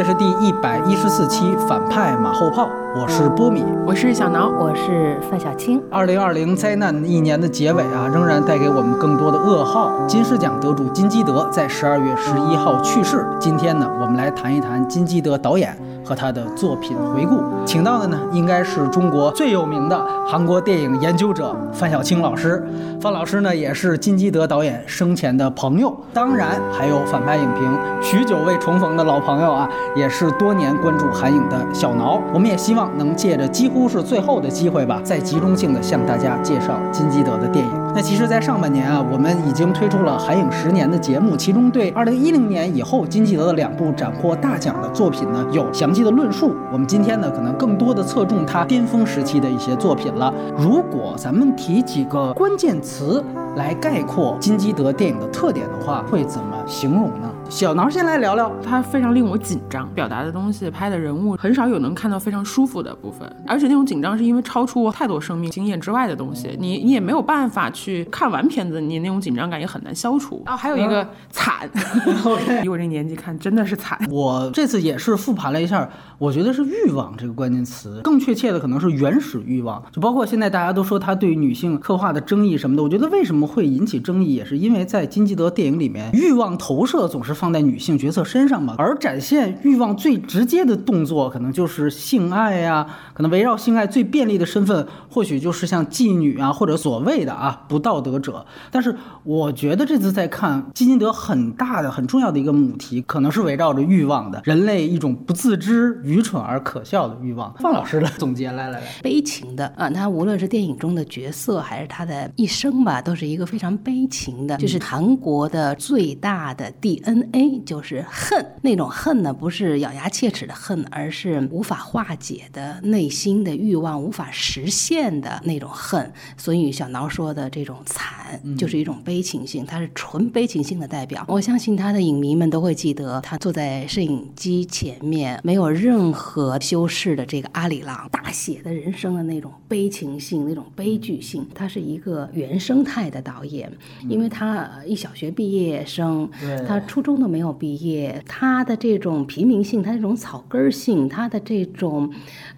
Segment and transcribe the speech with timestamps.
[0.00, 5.78] 这是第一百一十四期反派马后炮，我是波米，我是小挠，我是范小青。
[5.90, 9.92] 二零二零灾难一年的结尾啊，仍然带给我们更多的噩耗。
[10.06, 13.26] 金狮奖得主金基德在十二月十一号去世。
[13.38, 15.76] 今天呢，我们来谈一谈金基德导演
[16.10, 17.40] 和他的作品回顾。
[17.64, 22.60] 请到的呢，应该是中国最有名的韩国电影研究者范晓青老师。
[23.00, 29.68] 范老师呢，也是金基德导演生前的朋友，当然还有反派影评许久未重逢的老朋友啊。
[29.94, 37.79] 也是多年关注韩影的小挠，我们也希望能借着几乎是最后的机会吧，再集中性的向大家介绍金基德的电影。
[37.92, 46.54] 那其实，在上半年啊，我们已经推出了韩影十年的节目，其中对二零一零年以后金基德的两部斩获大奖的作品呢，有详细的论述。
[46.72, 50.32] 我们今天呢，可能更多的侧重他巅峰时期的一些作品了。
[50.56, 53.22] 如果咱们提几个关键词
[53.56, 57.29] 来概括金基德电影的特点的话，会怎么形容呢？
[57.50, 63.28] 小挠先来聊聊，他非常令我紧张，表达的东西、拍的人物，很少有能看到非常舒服的部分。
[63.44, 70.40] 而且那种紧张是因为超出太多生命经验之外的东西，你你也没有办法去看完片子，你那种紧张感也很难消除。
[70.46, 71.68] 啊，还有一个惨，
[72.64, 73.98] 以我这年纪看真的是惨。
[74.08, 79.82] 我这次也是复盘了一下，我觉得是欲望这个关键词，更确切的可能是原始欲望。
[79.90, 87.39] 就包括现在大家都说他对女性刻画的争议什么的，我觉得为什么会引起争议，也是因为在金基德电影里面，欲望投射总是。
[87.40, 92.86] 放在女性角色身上嘛，而展现欲望最直接的动作，可能就是性爱呀。
[93.14, 98.44] 可能围绕性爱最便利的身份，或许就是像妓女啊，或者所谓的啊不道德者。
[98.70, 107.50] 但是我觉得这次在看基金德很大的、很重要的一个母题，可能是围绕着欲望的，人类一种不自知、愚蠢而可笑的欲望。
[107.54, 114.56] 范老师的总结，来来来，悲情的啊，他无论是电影中的角色，还是他的一生吧，都是一个非常悲情的。
[114.58, 117.29] 就是韩国的最大的 DNA。
[117.32, 126.10] A 就是恨，那种恨呢，不是咬牙切齿的恨，而是无法化解的内心的欲望，无法实现的那种恨。
[126.36, 131.24] 所以小挠说的这种惨，就是一种悲情性，它是纯悲情性的代表。
[131.28, 141.46] 我相信他的影迷们都会记得，他坐在摄影机前面，没有任何修饰的这个阿里郎，大写的人生的那种悲情性，那种悲剧性。
[141.54, 143.70] 他是一个原生态的导演，
[144.08, 146.26] 因为他一小学毕业生，
[146.66, 147.09] 他初中。
[147.18, 152.12] 都没有毕业，他的这种平民性，他这种草根性，他的这种，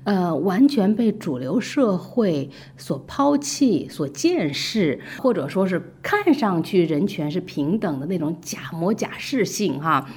[0.05, 10.09] 呃，完全被主流社会所抛弃、所见视，或者说是看上去人权是平等的那种假模假式性，哈，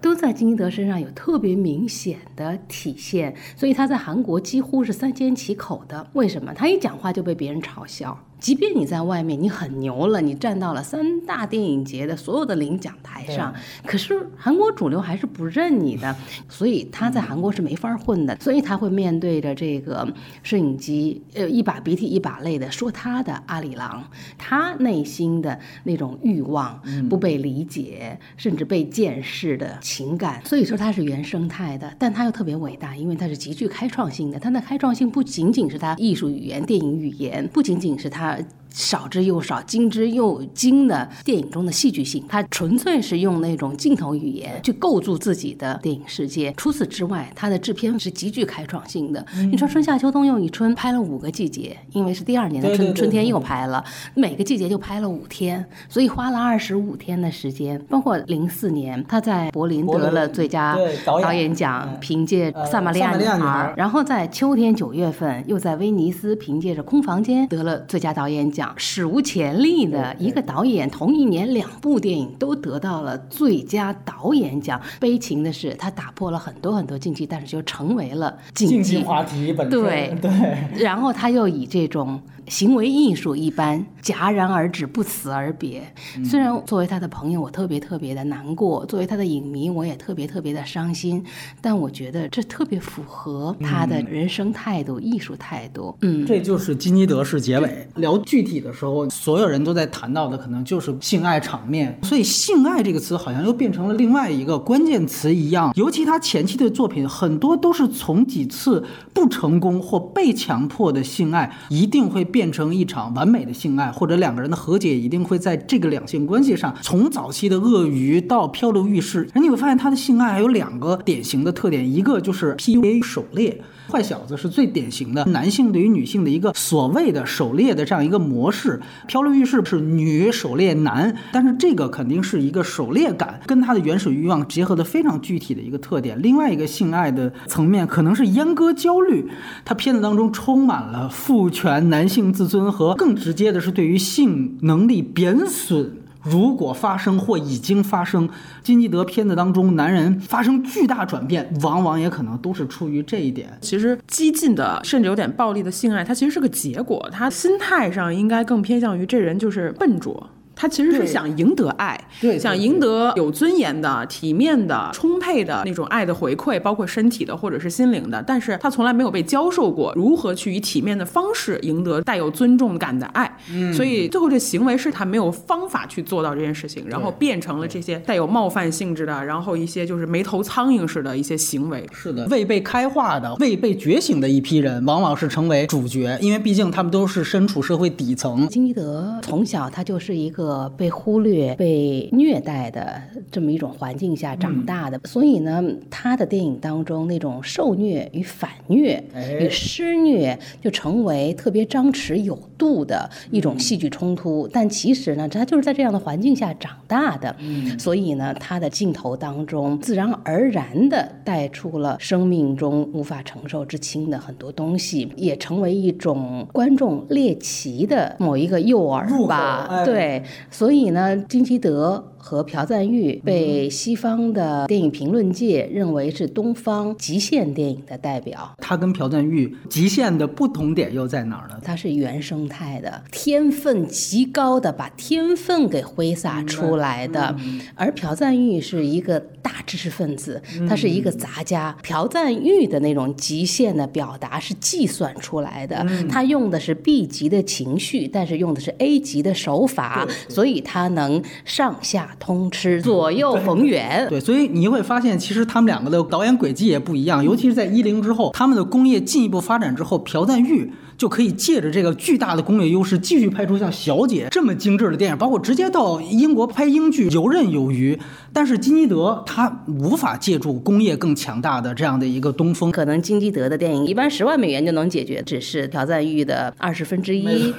[0.00, 6.06] 都在金基德身上有特别明显的体现，所以他在韩国几乎是三缄其口的。
[6.14, 6.52] 为什么？
[6.54, 8.18] 他一讲话就被别人嘲笑。
[8.38, 13.52] 即便你在外面，你很牛了，你站到了三大电影节的所有的领奖台上，
[13.84, 16.14] 可是韩国主流还是不认你的，
[16.48, 20.06] 所以他在韩国是没法混的，所以他会面对着这个
[20.42, 24.02] 摄影机，呃，一把鼻涕一把泪的说他的阿里郎，
[24.38, 38.38] 他内心的那种欲望，不被理解，甚至被见识的情感，所以说他是原生态的，但他又特别伟大，因为他是极具开创性的，他的开创性不仅仅是他艺术语言、电影语言，不仅仅是他。
[38.70, 46.52] Uh, 少之又少、精之又精的电影中的戏剧性，它纯粹是用那种镜头语言去构筑自己的电影世界。
[46.56, 49.24] 除此之外，它的制片是极具开创性的。
[49.50, 53.84] 你说春夏秋冬又一春拍了五个季节，因为是第二年的春春天又拍了，
[54.14, 57.78] 每个季节就拍了五天，所以花了二十五天的时间。
[57.88, 68.57] 包括零四年他在柏林得了最佳导演奖，凭借《撒玛利亚女孩》，然后在秋天九月份又在威尼斯凭借着《空房间》得了最佳导演奖。
[68.58, 74.80] 奖史无前例的一个导演，同一年两部电影都得到了最佳导演奖。
[74.98, 79.80] 悲情的是，他打破了很多很多禁忌，但是就成为了禁忌话题本身。
[79.80, 82.20] 对对，然后他又以这种。
[82.48, 85.82] 行为艺术一般戛然而止，不辞而别。
[86.24, 91.22] 虽然作为他的朋友，我特别特别的难过；作为他的影迷，我也特别特别的伤心。
[91.60, 95.94] 但我觉得这特别符合他的人生态度、艺术态度。
[96.00, 97.86] 嗯，这就是基尼德式结尾。
[97.96, 101.96] 聊具体体的时候，所有人都在谈到的可能就是性爱场面。
[102.02, 105.72] 所以“性爱”这个词好像又变成了另外一个关键词一样。
[105.76, 108.82] 尤其他前期的作品，很多都是从几次
[109.14, 112.48] 不成功或被强迫的性爱，一定会变。
[112.50, 123.60] 成一场完美的性爱，或者两个人的和解，一定会在这个两性关系上，从早期的鳄鱼到漂流浴室，你会发现他的性爱还有两个典型的特点，一个就是 PUA 狩猎。
[123.90, 128.80] 坏小子是最典型的男性对于女性的一个所谓的狩猎的这样一个模式。
[129.06, 136.20] 漂流浴室是女狩猎男，但是这个肯定是一个狩猎感，跟他的原始欲望结合的非常具体的一个特点。
[136.20, 139.26] 另外一个性爱的层面可能是阉割焦虑，
[139.64, 145.90] 他片子当中充满了父权、男性自尊和更直接的是对于性能力贬损。
[146.22, 148.28] 如果发生或已经发生，
[148.62, 153.48] 金基德片子当中男人发生巨大转变，往往也可能都是出于这一点。
[153.60, 160.28] 其实激进的，甚至有点暴力的性爱，它其实是个结果，他心态上应该更偏向于这人就是笨拙。
[160.60, 168.20] 他其实是想赢得爱，对，想赢得有尊严的、体面的、充沛的那种爱的回馈，包括身体的或者是心灵的。
[168.26, 173.32] 但是他从来没有被教授过如何去以体面的方式赢得带有尊重感的爱，
[173.72, 181.86] 所以最后这行为是他没有方法去做到这件事情，然后变成了这些带有冒犯性质的，然后一些就是没头苍蝇似的一些行为。
[181.92, 188.48] 是的，未被开化的、未被觉醒的一批人，往往是成为主角，因为毕竟他们都是身处社会底层。
[188.48, 190.47] 金基德从小他就是一个。
[190.76, 199.02] 被忽略、被虐待的这么一种环境下长大的，所以呢，他的电影当中那种受虐与反虐
[199.40, 204.48] 与施虐，就成为特别张弛有度的一种戏剧冲突。
[204.52, 207.34] 但其实呢，他就是在这样的环境下长大的，
[207.78, 219.84] 所以呢，他的镜头当中自然而然的带出了生命中无法承受之轻的很多东西，也成为一种观众猎奇的某一个诱饵吧。
[219.84, 220.88] 对，所以。
[220.90, 222.12] 呢，金基德。
[222.20, 228.54] 和朴赞玉被西方的电影评论界认为是东方极限电影的代表。
[228.58, 231.58] 他跟朴赞玉极限的不同点又在哪儿呢？
[231.64, 237.34] 他是原生态的，天分极高的，把天分给挥洒出来的。
[237.74, 241.74] 而朴赞玉是一个大知识分子，他是一个杂家。
[241.82, 252.14] 朴赞玉的那种极限的表达是计算出来的，他用的是 B 级的情绪，但是用的是 A 级的手法，所以他能上下。
[252.18, 254.06] 通吃，左右逢源。
[254.08, 257.24] 对，所以你会发现，其实他们两个的导演轨迹也不一样。
[257.24, 267.96] 尤其是在一零之后，他们的工业进一步发展之后，朴赞玉就可以借着这个巨大的工业优势，继续拍出像《小姐》这么精致的电影，包括直接到英国拍英剧游刃有余。
[268.32, 272.70] 但是金基德他无法借助工业更强大的这样的一个东风。
[272.72, 277.52] 可能金基德的电影一般十万美元就能解决，只是朴赞玉的 二十分之一。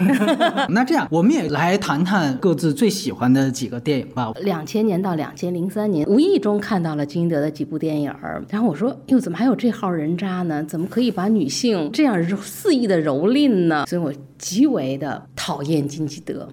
[0.68, 4.33] 那这样，我们也来谈谈各自最喜欢的几个电影吧。
[4.41, 8.13] 两千年到两千零三年，无意中看到了金基德的几部电影，
[8.50, 10.62] 然后我说：“哟，怎么还有这号人渣呢？
[10.65, 16.50] 怎么可以把女性这样肆意的蹂躏令呢？”所以我极为的讨厌金基德。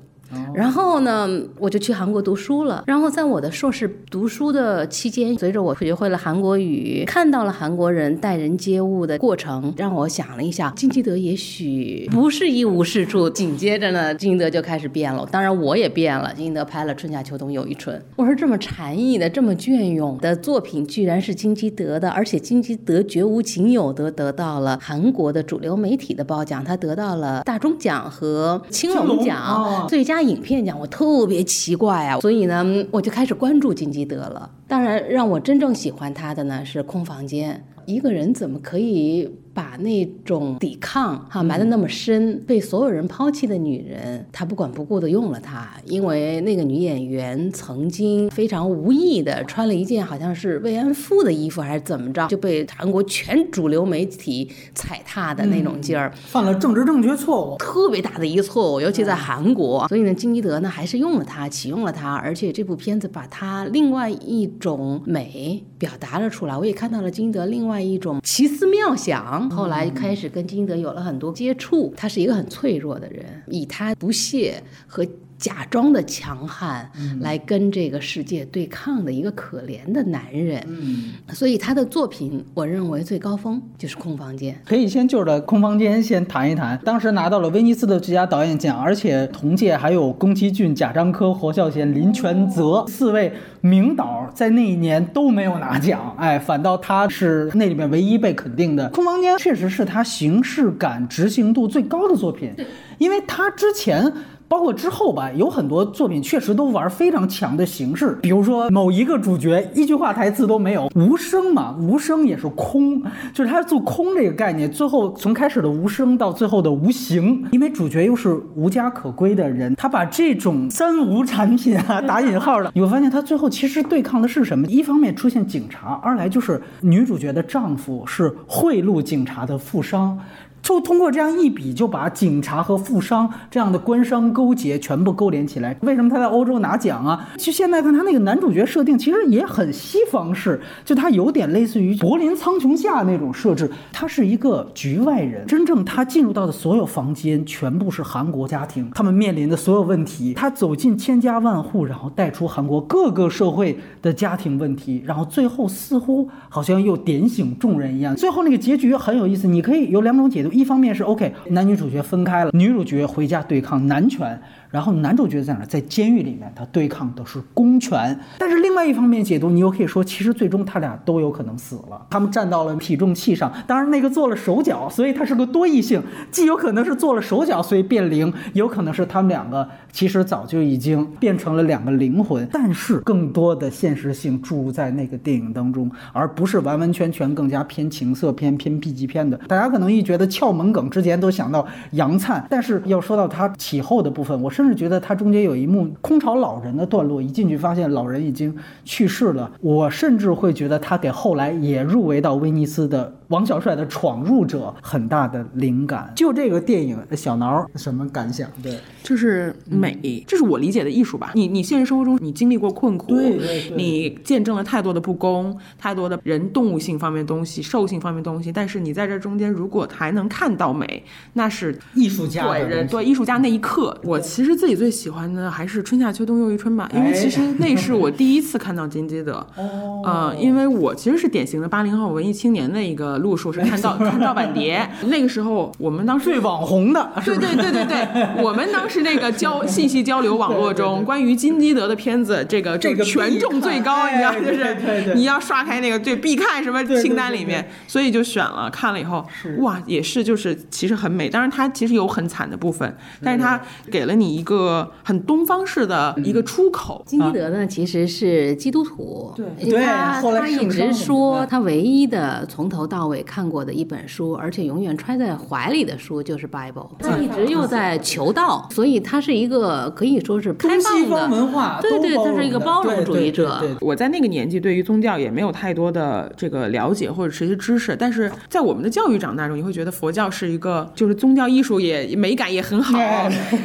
[0.55, 1.29] 然后呢，
[1.59, 2.83] 我就去韩国读书了。
[2.87, 13.31] 然后在我的硕士读书的期间，随着我学会了韩国语，看到了韩国人待人接物的过程，让我想了一下，金基德也许不是一无是处。
[13.31, 16.33] 紧接着呢，金基德就开始变了，当然我也变了。
[16.35, 30.16] 金基德拍了《春夏秋冬又一春》，我说这么禅意的、这么隽永的作品，居然是金基德的，而且金基德绝无仅有的得到了韩国的主流媒体的褒奖，他得到了大钟奖和青龙奖最佳。
[30.23, 34.51] 影片讲我特别奇怪啊，所以呢，我就开始关注金基德了。
[34.69, 37.65] 当然，让我真正喜欢他的呢是《空房间》。
[37.87, 39.31] 一个人怎么可以？
[39.57, 59.89] 把那种抵抗哈埋得那么深，被所有人抛弃的女人，他不管不顾的用了她，因为那个女演员曾经非常无意的穿了一件好像是慰安妇的衣服，还是怎么着，就被韩国全主流媒体踩踏的那种劲儿，犯了政治正确错误，特别大的一个错误，尤其在韩国。
[59.89, 69.46] 所以呢，金基德呢还是用了她，启用了她，而且这部片子把她另外一种美表达了出来，我也看到了金基德另外一种奇思妙想。
[69.51, 75.07] 后来开始跟金德有了很多接触，他是一个很脆弱的人，以他不屑和。
[75.39, 76.91] 假装的强悍
[77.21, 84.55] 来跟这个世界对抗的一个可怜的男人，嗯，所以他的作品，我认为最高峰就是《空房间》。
[84.65, 98.89] 可以先就着《空房间》先谈一谈，当时拿到了威尼斯的最佳导演奖，而且同届还有宫崎骏、贾樟柯、侯孝贤、林权泽四位名导在那一年都没有拿奖，哎，反倒他是那里面唯一被肯定的。
[98.91, 102.55] 《空房间》确实是他形式感、执行度最高的作品，
[102.97, 104.11] 因为他之前。
[104.49, 124.67] 包括之后吧，有很多作品确实都玩非常强的形式，比如说某一个主角一句话台词都没有，无声嘛，无声也是空，就是他做空这个概念，最后从开始的无声到最后的无形，因为主角又是无家可归的人，他把这种三无产品啊打引号的，你会发现他最后其实对抗的是什么？
[124.69, 130.19] 一方面出现警察，二来就是女主角的丈夫是贿赂警察的富商。
[130.67, 135.77] 就通过这样一笔，就把警察和富商这样的官商勾结全部勾连起来。
[135.83, 137.29] 为什么他在欧洲拿奖啊？
[137.39, 143.71] 其实现在看他那个男主角设定，其实也很西方式，就他有点类似于柏林苍穹下那种设置。
[143.93, 150.35] 他是一个局外人，真正他进入到的所有房间全部是韩国家庭，他们面临的所有问题。
[150.35, 158.17] 他走进千家万户，然后带出韩国各个社会的家庭问题，然后最后似乎好像又点醒众人一样。
[158.17, 164.41] 最后那个结局很有意思，你可以有两种解读：一方面是 OK，男女主角分开了，女主角回家对抗男权。
[164.69, 165.65] 然后男主角在哪？
[165.65, 168.19] 在监狱里面，他对抗的是公权。
[168.37, 172.07] 但是另外一方面解读，你又可以说，其实最终他俩都有可能死了。
[172.11, 182.47] 他们站到了体重器上，当然那个做了手脚，所以它是个多异性，既有可能是做了手脚，所以变灵，有可能是他们两个其实早就已经变成了两个灵魂。
[182.53, 189.39] 但是更多的现实性注入在那个电影当中，而不是完完全全更加偏情色片、偏 B 级片的。
[189.49, 199.51] 大家可能一觉得窍门梗之前都想到杨灿，但是要说到他起后的部分，我甚至觉得他中间有一幕空巢老人的段落，一进去发现老人已经去世了。
[199.61, 206.13] 我甚至会觉得他给后来也入围到威尼斯的王小帅的《闯入者》很大的灵感。
[206.15, 208.49] 就这个电影，小挠什么感想？
[208.63, 211.33] 对，就是美，这是我理解的艺术吧。
[211.35, 221.03] 你你现实生活中你经历过困苦，对对对你见证了太多的不公，太多的人动物性方面东西、兽性方面东西，但是你在这中间如果还能看到美，
[221.35, 223.99] 那是艺术家对人对艺术家那一刻。
[224.05, 229.35] 我其实自己最喜欢的还是春夏秋冬又一春吧，因为其实那是我第一次看到金基德。
[229.57, 234.89] 哦呃，因为我其实是典型的八零后文艺青年的一个路数，是看盗 看盗版碟。
[235.07, 238.07] 那个时候我们当时最网红的，对对对对对，
[238.43, 247.45] 我们当时那个交信息交流网络中，关于金基德的片子，这个这个权重最高，你知道，就是你要刷开那个对必看什么清单里对。
[247.47, 249.25] 面，所以就选了，看了以后，
[249.59, 257.03] 哇，也是就是其实很美，当然它其实有很惨的部分，但是它给了你一个很东方式的一个出口。
[257.07, 259.47] 金基德呢，其实是基督徒，对。
[259.77, 266.89] 对他后来他一直说他唯一的从头到尾看过的一本书，而且永远揣在怀里的书就是 Bible。
[266.99, 271.37] 他一直又在求道，所以他是一个可以说是开中西方放的。
[271.37, 282.97] 文化对对他是一个包容主义者对对对对我在那个年纪对于宗教也没有太多的这个了解或者这些知识，但是在我们的教育长大中，你会觉得佛教是一个就是宗教艺术也美感也很好，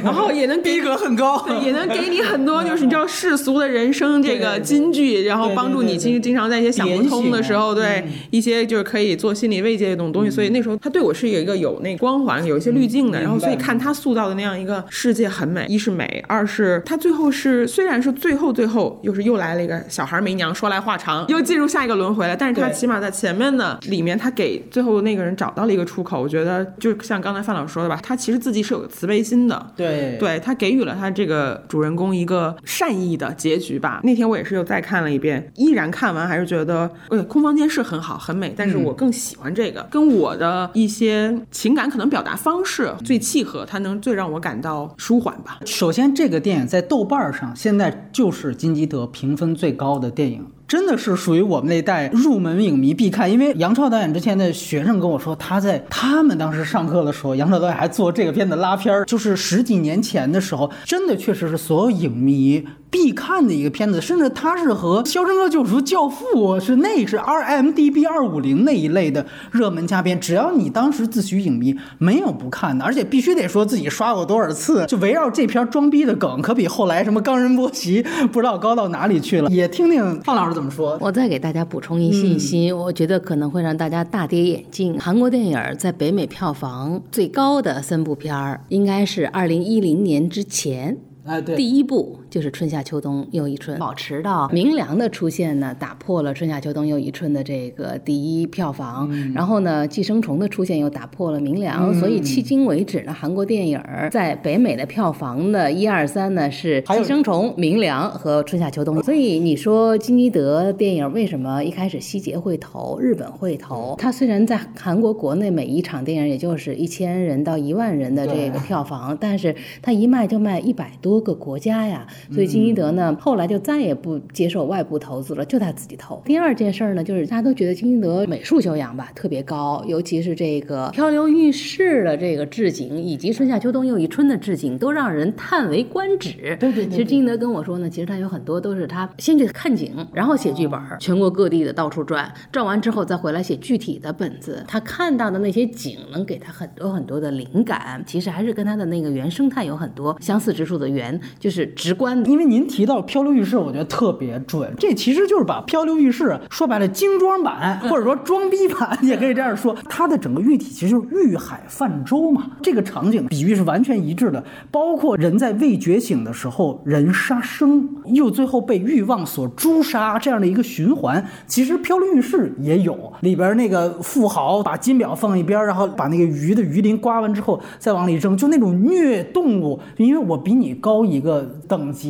[0.03, 10.31] 然后也能给逼格很高，也能给你很多，就是你知道世俗的人生这个金句，然后帮助你经经常在一些想不通的时候，对一些就是可以做心理慰藉的这种东西。
[10.31, 13.21] 所以那时候他对我是有一个有那光环，有一些滤镜的。
[13.21, 22.35] 然后所以看他塑造的那样一个世界很美，一是美，二是他最后是虽然是最后最后又是又来了一个小孩没娘，说来话长，又进入下一个轮回了。
[22.35, 26.21] 但是他起码在前面的里面，他给最后那个人找到了一个出口。
[26.21, 29.71] 我觉得就像刚才范老师说的吧，他其实自己是有个慈悲心的。
[29.75, 34.01] 对对他给予了他这个主人公一个善意的结局吧。
[34.03, 45.59] 那天我也是又再看了一遍，依然看完还是觉得，呃，空房间是很好很美，但是我更喜欢这个，跟我的一些情感可能表达方式最契合，它能最让我感到舒缓吧。
[45.65, 50.43] 首先，这个电影在豆瓣上现在就是金基德评分最高的电影。
[50.67, 79.50] 真的是属于我们那代入门影迷必看，因为杨超导演之前的学生跟我说，他在他们当时上课的时候，杨超导演还做这个片子拉片儿，就是十几年前的时候，真的确实是所有影迷必看的一个片子，甚至它是和《肖申克救赎》《教父》是那是 RMDB 二五零那一类的热门佳片，只要你当时自诩影迷，没有不看的，而且必须得说自己刷过多少次，就围绕这篇装逼的梗，可比后来什么冈仁波齐不知道高到哪里去了。
[79.55, 80.98] 也听听范老师怎么说。
[81.00, 85.00] 我再给大家补充一信息，我觉得可能会让大家大跌眼镜。
[85.00, 90.98] 韩国电影在北美票房最高的三部片儿，应该是二零一零年之前。
[91.24, 99.11] 哎，对，第一部就是春夏秋冬又一春，保持到明良的出现呢，打破了春夏秋冬又一春的这个第一票房。
[99.35, 109.03] 然后呢，寄生虫的出现又打破了明良，所以迄今为止呢，韩国电影在北美的票房的一二三呢是寄生虫、明良和春夏秋冬。
[109.03, 113.93] 所以你说金基德电影为什么一开始希捷会投，日本会投？
[114.00, 126.21] 它虽然在韩国国内每一场电影也就是一千人到一万人的这个票房，但是它一卖就卖一百多个国家呀，所以金基德呢后来就再也不接受外部投资了，就他自己投。
[126.25, 136.57] 第二件事儿呢，就是大家都觉得金基德美术修养吧特别高，尤其是这个漂流浴室的这个置景，以及春夏秋冬又一春的置景，都让人叹为观止。
[136.59, 144.63] 对对对其实金基德跟我说呢，其实他有很多都是他先去看景，然后写剧本，全国各地的到处转，转完之后再回来写具体的本子。
[144.67, 152.29] 他看到的那些景能给他很多很多的灵感，其实还是跟他的那个原生态有很多相似之处的原，就是直观的。
[152.29, 154.73] 因为您提到漂流浴室，我觉得特别准。
[154.79, 159.75] 这其实就是把漂流浴室说白了精装版，或者说装逼版，也可以这样说。
[159.89, 164.43] 它的整个喻体其实就是欲海泛舟嘛，这个场景比喻是完全一致的。
[164.71, 173.11] 包括人在未觉醒的时候，人杀生，又最后被欲望所诛杀这样的一个循环，其实漂流浴室也有。
[173.21, 179.79] 里边那个富豪把金表放一边，然后把那个鱼的鱼鳞刮完之后再往里扔，就那种虐动物。
[179.97, 182.00] 因为我比你高一个等级，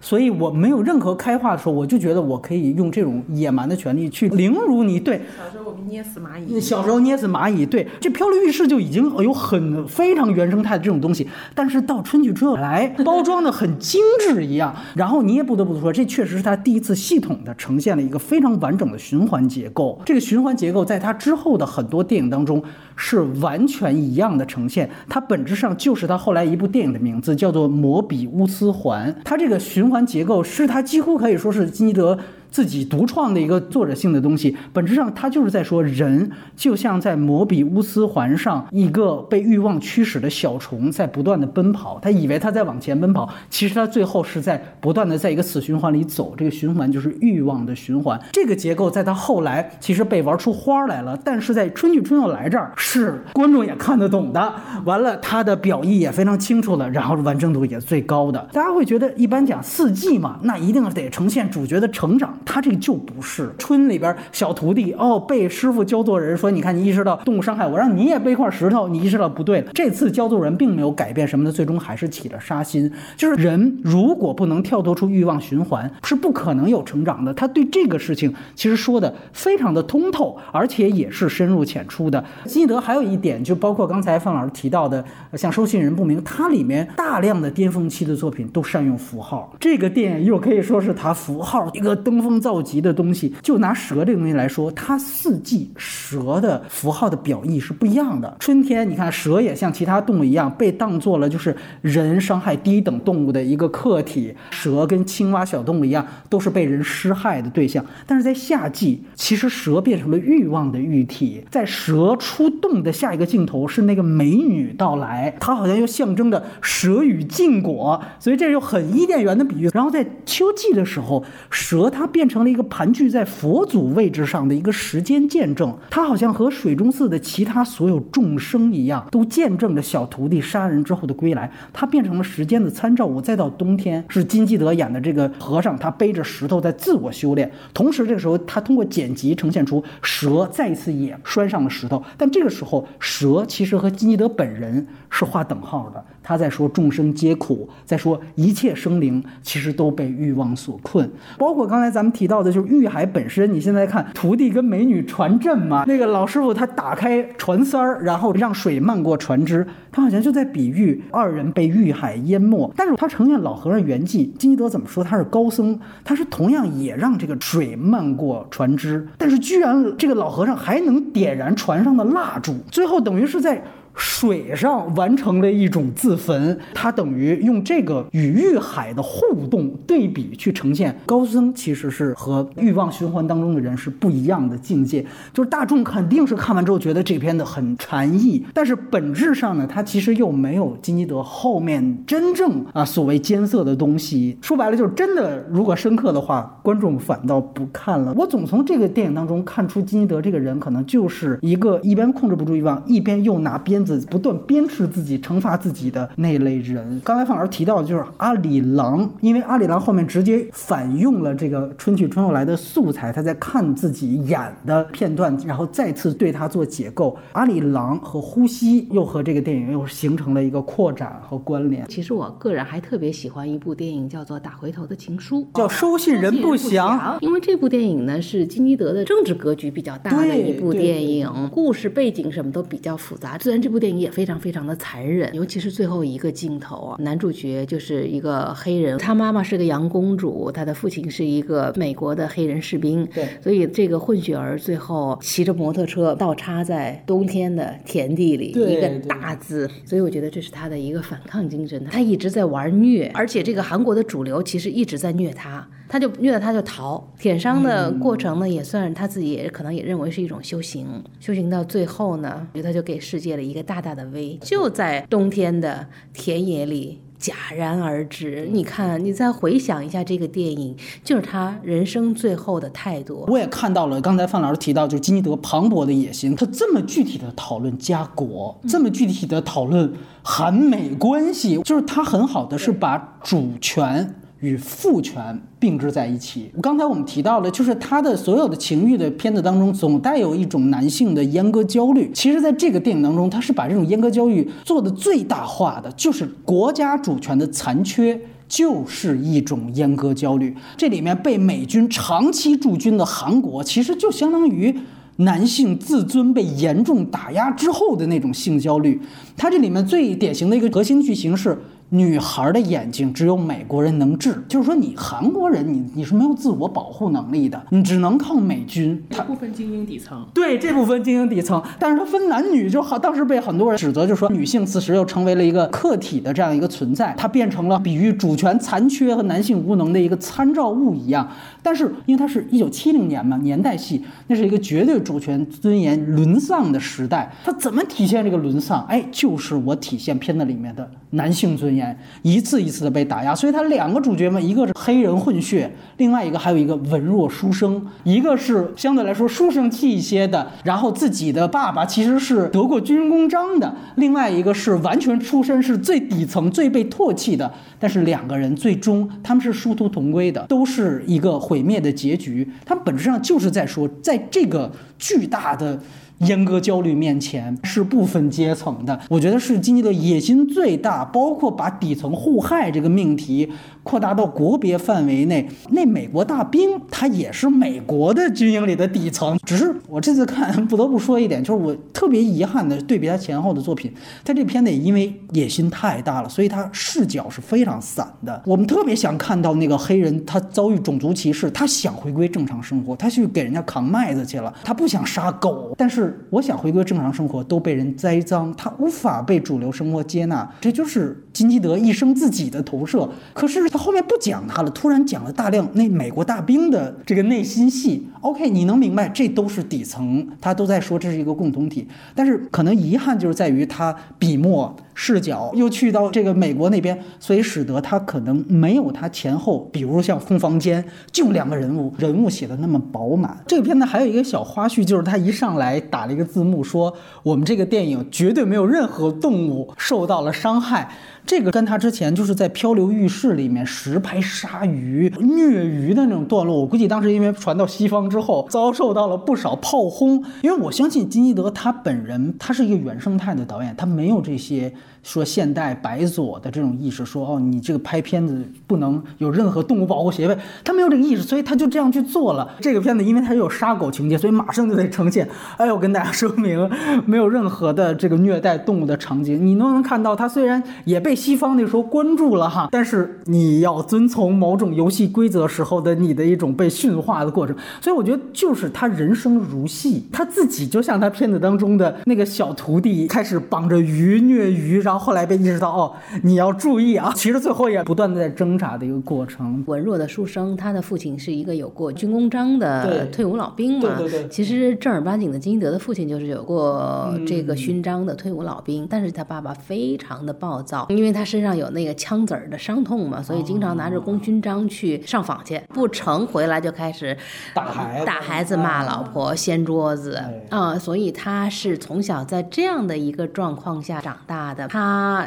[0.00, 4.98] 所以我没有任何开化的时候，我就觉得我可以用这种野蛮的权利去凌辱你。
[4.98, 20.00] 对，小时候我们捏死蚂蚁，小时候捏死蚂蚁，对，这漂流浴室就已经有很非常原生态的这种东西，但是到春去之后来包装的很精致一样，然后你也不得不说，这确实是他第一次系统的呈现了一个非常完整的循环结构。
[20.04, 22.62] 这个循环结构在他之后的很多电影当中
[23.00, 32.18] 是完全一样的呈现，它本质上就是他后来一部电影的名字叫做《摩比乌斯环》，它这个循环结构是它几乎可以说是基尼德。
[32.50, 41.98] 自己独创的一个作者性的东西，本质上他就是在说，人就像在摩比乌斯环上一个被欲望驱使的小虫，在不断的奔跑。
[42.00, 46.34] 他以为他在往前奔跑，其实他最后是在不断的在一个死循环里走。
[46.36, 48.18] 这个循环就是欲望的循环。
[48.32, 54.54] 这个结构在他后来其实被玩出花来了，但是在《春去春又来》这儿是观众也看得懂的。
[54.84, 58.48] 完了，他的表意也非常清楚了，然后完成度也最高的。
[58.52, 62.37] 大家会觉得，一般讲四季嘛，那一定得呈现主角的成长。
[62.44, 69.70] 他这个就不是春里边小徒弟哦，被师傅教做人，说你看你意识到动物伤害我，让你也背块石头，你意识到不对了。
[69.74, 72.90] 这次教做人并没有改变什么的，最终还是起了杀心。
[73.16, 77.32] 就是人如果不能跳脱出欲望循环，是不可能有成长的。
[77.34, 82.24] 他对这个事情其实说的非常的通透，而且也是深入浅出的。
[82.44, 89.52] 金基德还有一点，就包括刚才范老师提到的，像收信人不明，它里面大量的巅峰期的作品都善用符号。
[89.60, 93.32] 这个电影又可以说是他符号一个登峰 造极的东西。
[93.40, 98.36] 就拿蛇这个东西来说，它四季蛇的符号的表意是不一样的。
[98.40, 107.84] 春天，你看蛇也像其他动物一样被当做了就是人伤害低等动物的一个客体，蛇跟青蛙小动物一样，都是被人施害的对象。
[108.06, 111.44] 但是在夏季，其实蛇变成了欲望的喻体。
[111.50, 119.68] 在蛇出洞的下一个镜头是那个美女到来，它好像又象征着蛇与禁果，所以这又很伊甸园的比喻。
[119.72, 131.48] 然后在秋季的时候，蛇它变成了一个盘踞在佛祖位置上的一个时间见证，它好像和水中寺的其他所有众生一样，都见证着小徒弟杀人之后的归来。
[131.72, 133.20] 它变成了时间的参照物。
[133.20, 137.48] 再到冬天，是金基德演的这个和尚，他背着石头在自我修炼。
[137.72, 146.04] 同时，这个时候他通过剪辑呈现出蛇再一次也拴上了石头，但这个时候蛇其实和金基德本人是画等号的。
[146.22, 153.50] 他在说众生皆苦，在说一切生灵其实都被欲望所困，包括刚才咱们提到的，就是欲海本身。
[153.50, 162.70] 你现在看徒弟跟美女传阵嘛，那个老师傅他打开船塞儿，然后让水漫过船只，他好像就在比喻二人被欲海淹没。
[162.76, 173.62] 但是他承认老和尚圆寂，金基德怎么说他是高僧，他是同样也让这个水漫过船只，但是居然这个老和尚还能点燃船上的蜡烛，最后等于是在。
[173.98, 185.04] 水上完成了一种自焚，他等于用这个与欲海的互动对比去呈现高僧其实是和欲望循环当中的人是不一样的境界。
[185.32, 194.38] 就是大众肯定是看完之后觉得这篇的很禅意，但是本质上呢，它其实又没有金基德后面真正啊所谓艰涩的东西。
[194.40, 198.14] 说白了就是真的，如果深刻的话，观众反倒不看了。
[198.16, 203.87] 我总从这个电影当中看出金基德这个人可能就是一个一边控制不住欲望，一边又拿鞭子。
[204.10, 207.00] 不断鞭笞自己、惩罚自己的那类人。
[207.04, 217.16] 刚才范老师提到的就是阿里郎，因为阿里郎后面直接反用了这个《春去春又来》的素材，他在看自己演的片段，然后再次对他做解构。
[217.32, 221.86] 阿里郎和呼吸又和这个电影又形成了一个扩展和关联。
[221.88, 226.98] 其实我个人还特别喜欢一部电影，叫做《打回头的情书》，叫《收信人不详》。
[227.20, 233.38] 因为这部电影呢是金基德的政治格局比较大的一部电影，故事背景什么都比较复杂。
[233.38, 233.77] 虽然这部。
[233.78, 260.86] 部电影也非常非常的残忍，尤其是最后一个镜头啊，男主角就是一个黑人，他妈妈是个洋公主，他的父亲是一个美国的黑人士兵，对，所以这个混血儿最后骑着摩托车倒插在冬天的田地里，一个大字，所以我觉得这是他的一个反抗精神，他一直在玩虐，而且这个韩国的主流其实一直在虐他，他就虐了他就逃，舔伤的过程呢，也算他自己也可能也认为是一种修行，
[261.18, 267.00] 修行到最后呢，他就给世界了一个大大的 V，就在冬天的田野里。
[267.20, 268.48] 戛然而止。
[268.52, 273.24] 你看，你再回想一下这个电影，就是他人生最后的态度。
[273.26, 284.14] 我也看到了，刚才范老师提到，就是金基德磅礴的野心，他这么具体的讨论家国，这么具体的讨论韩美关系，就是他很好的是把主权。
[284.40, 286.50] 与父权并置在一起。
[286.62, 292.10] 刚才我们提到了，就是他的所有的情欲的片子当中，总带有一种男性的阉割焦虑。
[292.14, 298.20] 其实，在这个电影当中，他是把这种阉割焦虑做的最大化的，就是国家主权的残缺。
[298.48, 300.56] 就是一种阉割焦虑。
[300.74, 304.74] 这里面被美军长期驻军的韩国，其实就相当于
[305.16, 308.98] 男性自尊被严重打压之后的那种性焦虑。
[309.36, 311.58] 它这里面最典型的一个核心剧情是。
[311.90, 319.02] 女孩的眼睛只有美国人能治，就是说你韩国人，你你是没有自我保护能力的，你只能靠美军。
[319.08, 331.26] 这部分精英底层，对这部分精英底层，但是它分男女，就好当时被很多人指责，就说女性此时又成为了一个客体的这样一个存在，它变成了比喻主权残缺和男性无能的一个参照物一样。
[331.62, 338.84] 但是因为它是一九七零年嘛，年代戏，那是一个绝对主权尊严沦丧的时代，它怎么体现这个沦丧？
[338.90, 341.77] 哎，就是我体现片子里面的男性尊严。
[342.22, 362.48] 一次一次的被打压，所以他两个主角嘛，一个是黑人混血，另外一个还有一个文弱书生，一个是相对来说书生气一些的，然后自己的爸爸其实是得过军功章的，另外一个是完全出身是最底层、最被唾弃的，但是两个人最终他们是殊途同归的，都是一个毁灭的结局。
[362.64, 365.78] 他们本质上就是在说，在这个巨大的。
[366.20, 373.48] 阉割焦虑面前是不分阶层的，我觉得是经济的野心最大，包括把底层互害这个命题
[373.88, 375.48] 扩大到国别范围内。
[375.70, 383.90] 那美国大兵他也是美国的军营里的底层，只是我这次看不得不说一点，就是我特别遗憾的对比他前后的作品，
[384.22, 388.42] 他这片子也因为野心太大了，所以他视角是非常散的。
[388.44, 396.16] 我们特别想看到那个黑人他遭遇种族歧视，他想回归正常生活，他去给人家扛麦子去了，他不想杀狗，但是。
[396.30, 403.08] 我想回归正常生活，都被人栽赃，他无法被主流生活接纳，这就是金基德一生自己的投射。
[403.32, 408.08] 可是他后面不讲他了，突然讲了大量那美国大兵的这个内心戏。
[408.20, 411.86] OK，你能明白，这都是底层，他都在说这是一个共同体。
[412.14, 414.76] 但是可能遗憾就是在于他笔墨。
[415.00, 423.38] 视角又去到这个美国那边，所以使得他可能没有他前后，比如像空房间就两个人物，人物写的那么饱满。
[423.46, 430.90] 这个片子还有一个小花絮，就是他一上来打了一个字幕，说我们这个电影绝对没有任何动物受到了伤害。
[431.28, 440.24] 这个跟他之前就是在《漂流浴室》里面实拍鲨鱼、虐鱼的那种段落，我估计当时因为传到西方之后，遭受到了不少炮轰。
[440.40, 444.72] 因为我相信金基德他本人，他是一个原生态的导演，他没有这些。
[445.02, 452.50] 说现代白左的这种意识，说哦，你这个拍片子不能有任何动物保护协会，他没有这个意识，所以他就这样去做了。
[452.60, 455.28] 这个片子因为它有杀狗情节，所以马上就得呈现。
[455.56, 456.68] 哎，我跟大家说明，
[457.06, 459.46] 没有任何的这个虐待动物的场景。
[459.46, 467.56] 你都能看到，他虽然也被西方那时候关注了哈，但是你要遵从某种游戏规则时候的你的一种被驯化的过程。
[467.80, 474.82] 所以我觉得就是他人生如戏，他自己就像他片子当中的那个小徒弟，开始绑着鱼虐鱼。
[474.88, 477.12] 然后后来被意识到，哦，你要注意啊！
[477.14, 479.62] 其实最后也不断的在挣扎的一个过程。
[479.66, 483.96] 文弱的书生，他的父亲是一个有过军功章的退伍老兵嘛？
[483.98, 484.28] 对对对。
[484.28, 497.14] 其实正儿八经的金德的父亲就是有过这个勋章的退伍老兵，但是他爸爸非常的暴躁，因为他身上有那个枪子儿的伤痛嘛，所以经常拿着功勋章去上访去，不成回来就开始
[497.52, 500.78] 打孩子、打孩子、骂老婆、掀桌子啊！
[500.78, 504.66] 所以他是从小在这样的一个状况下长大的。
[504.77, 504.77] 他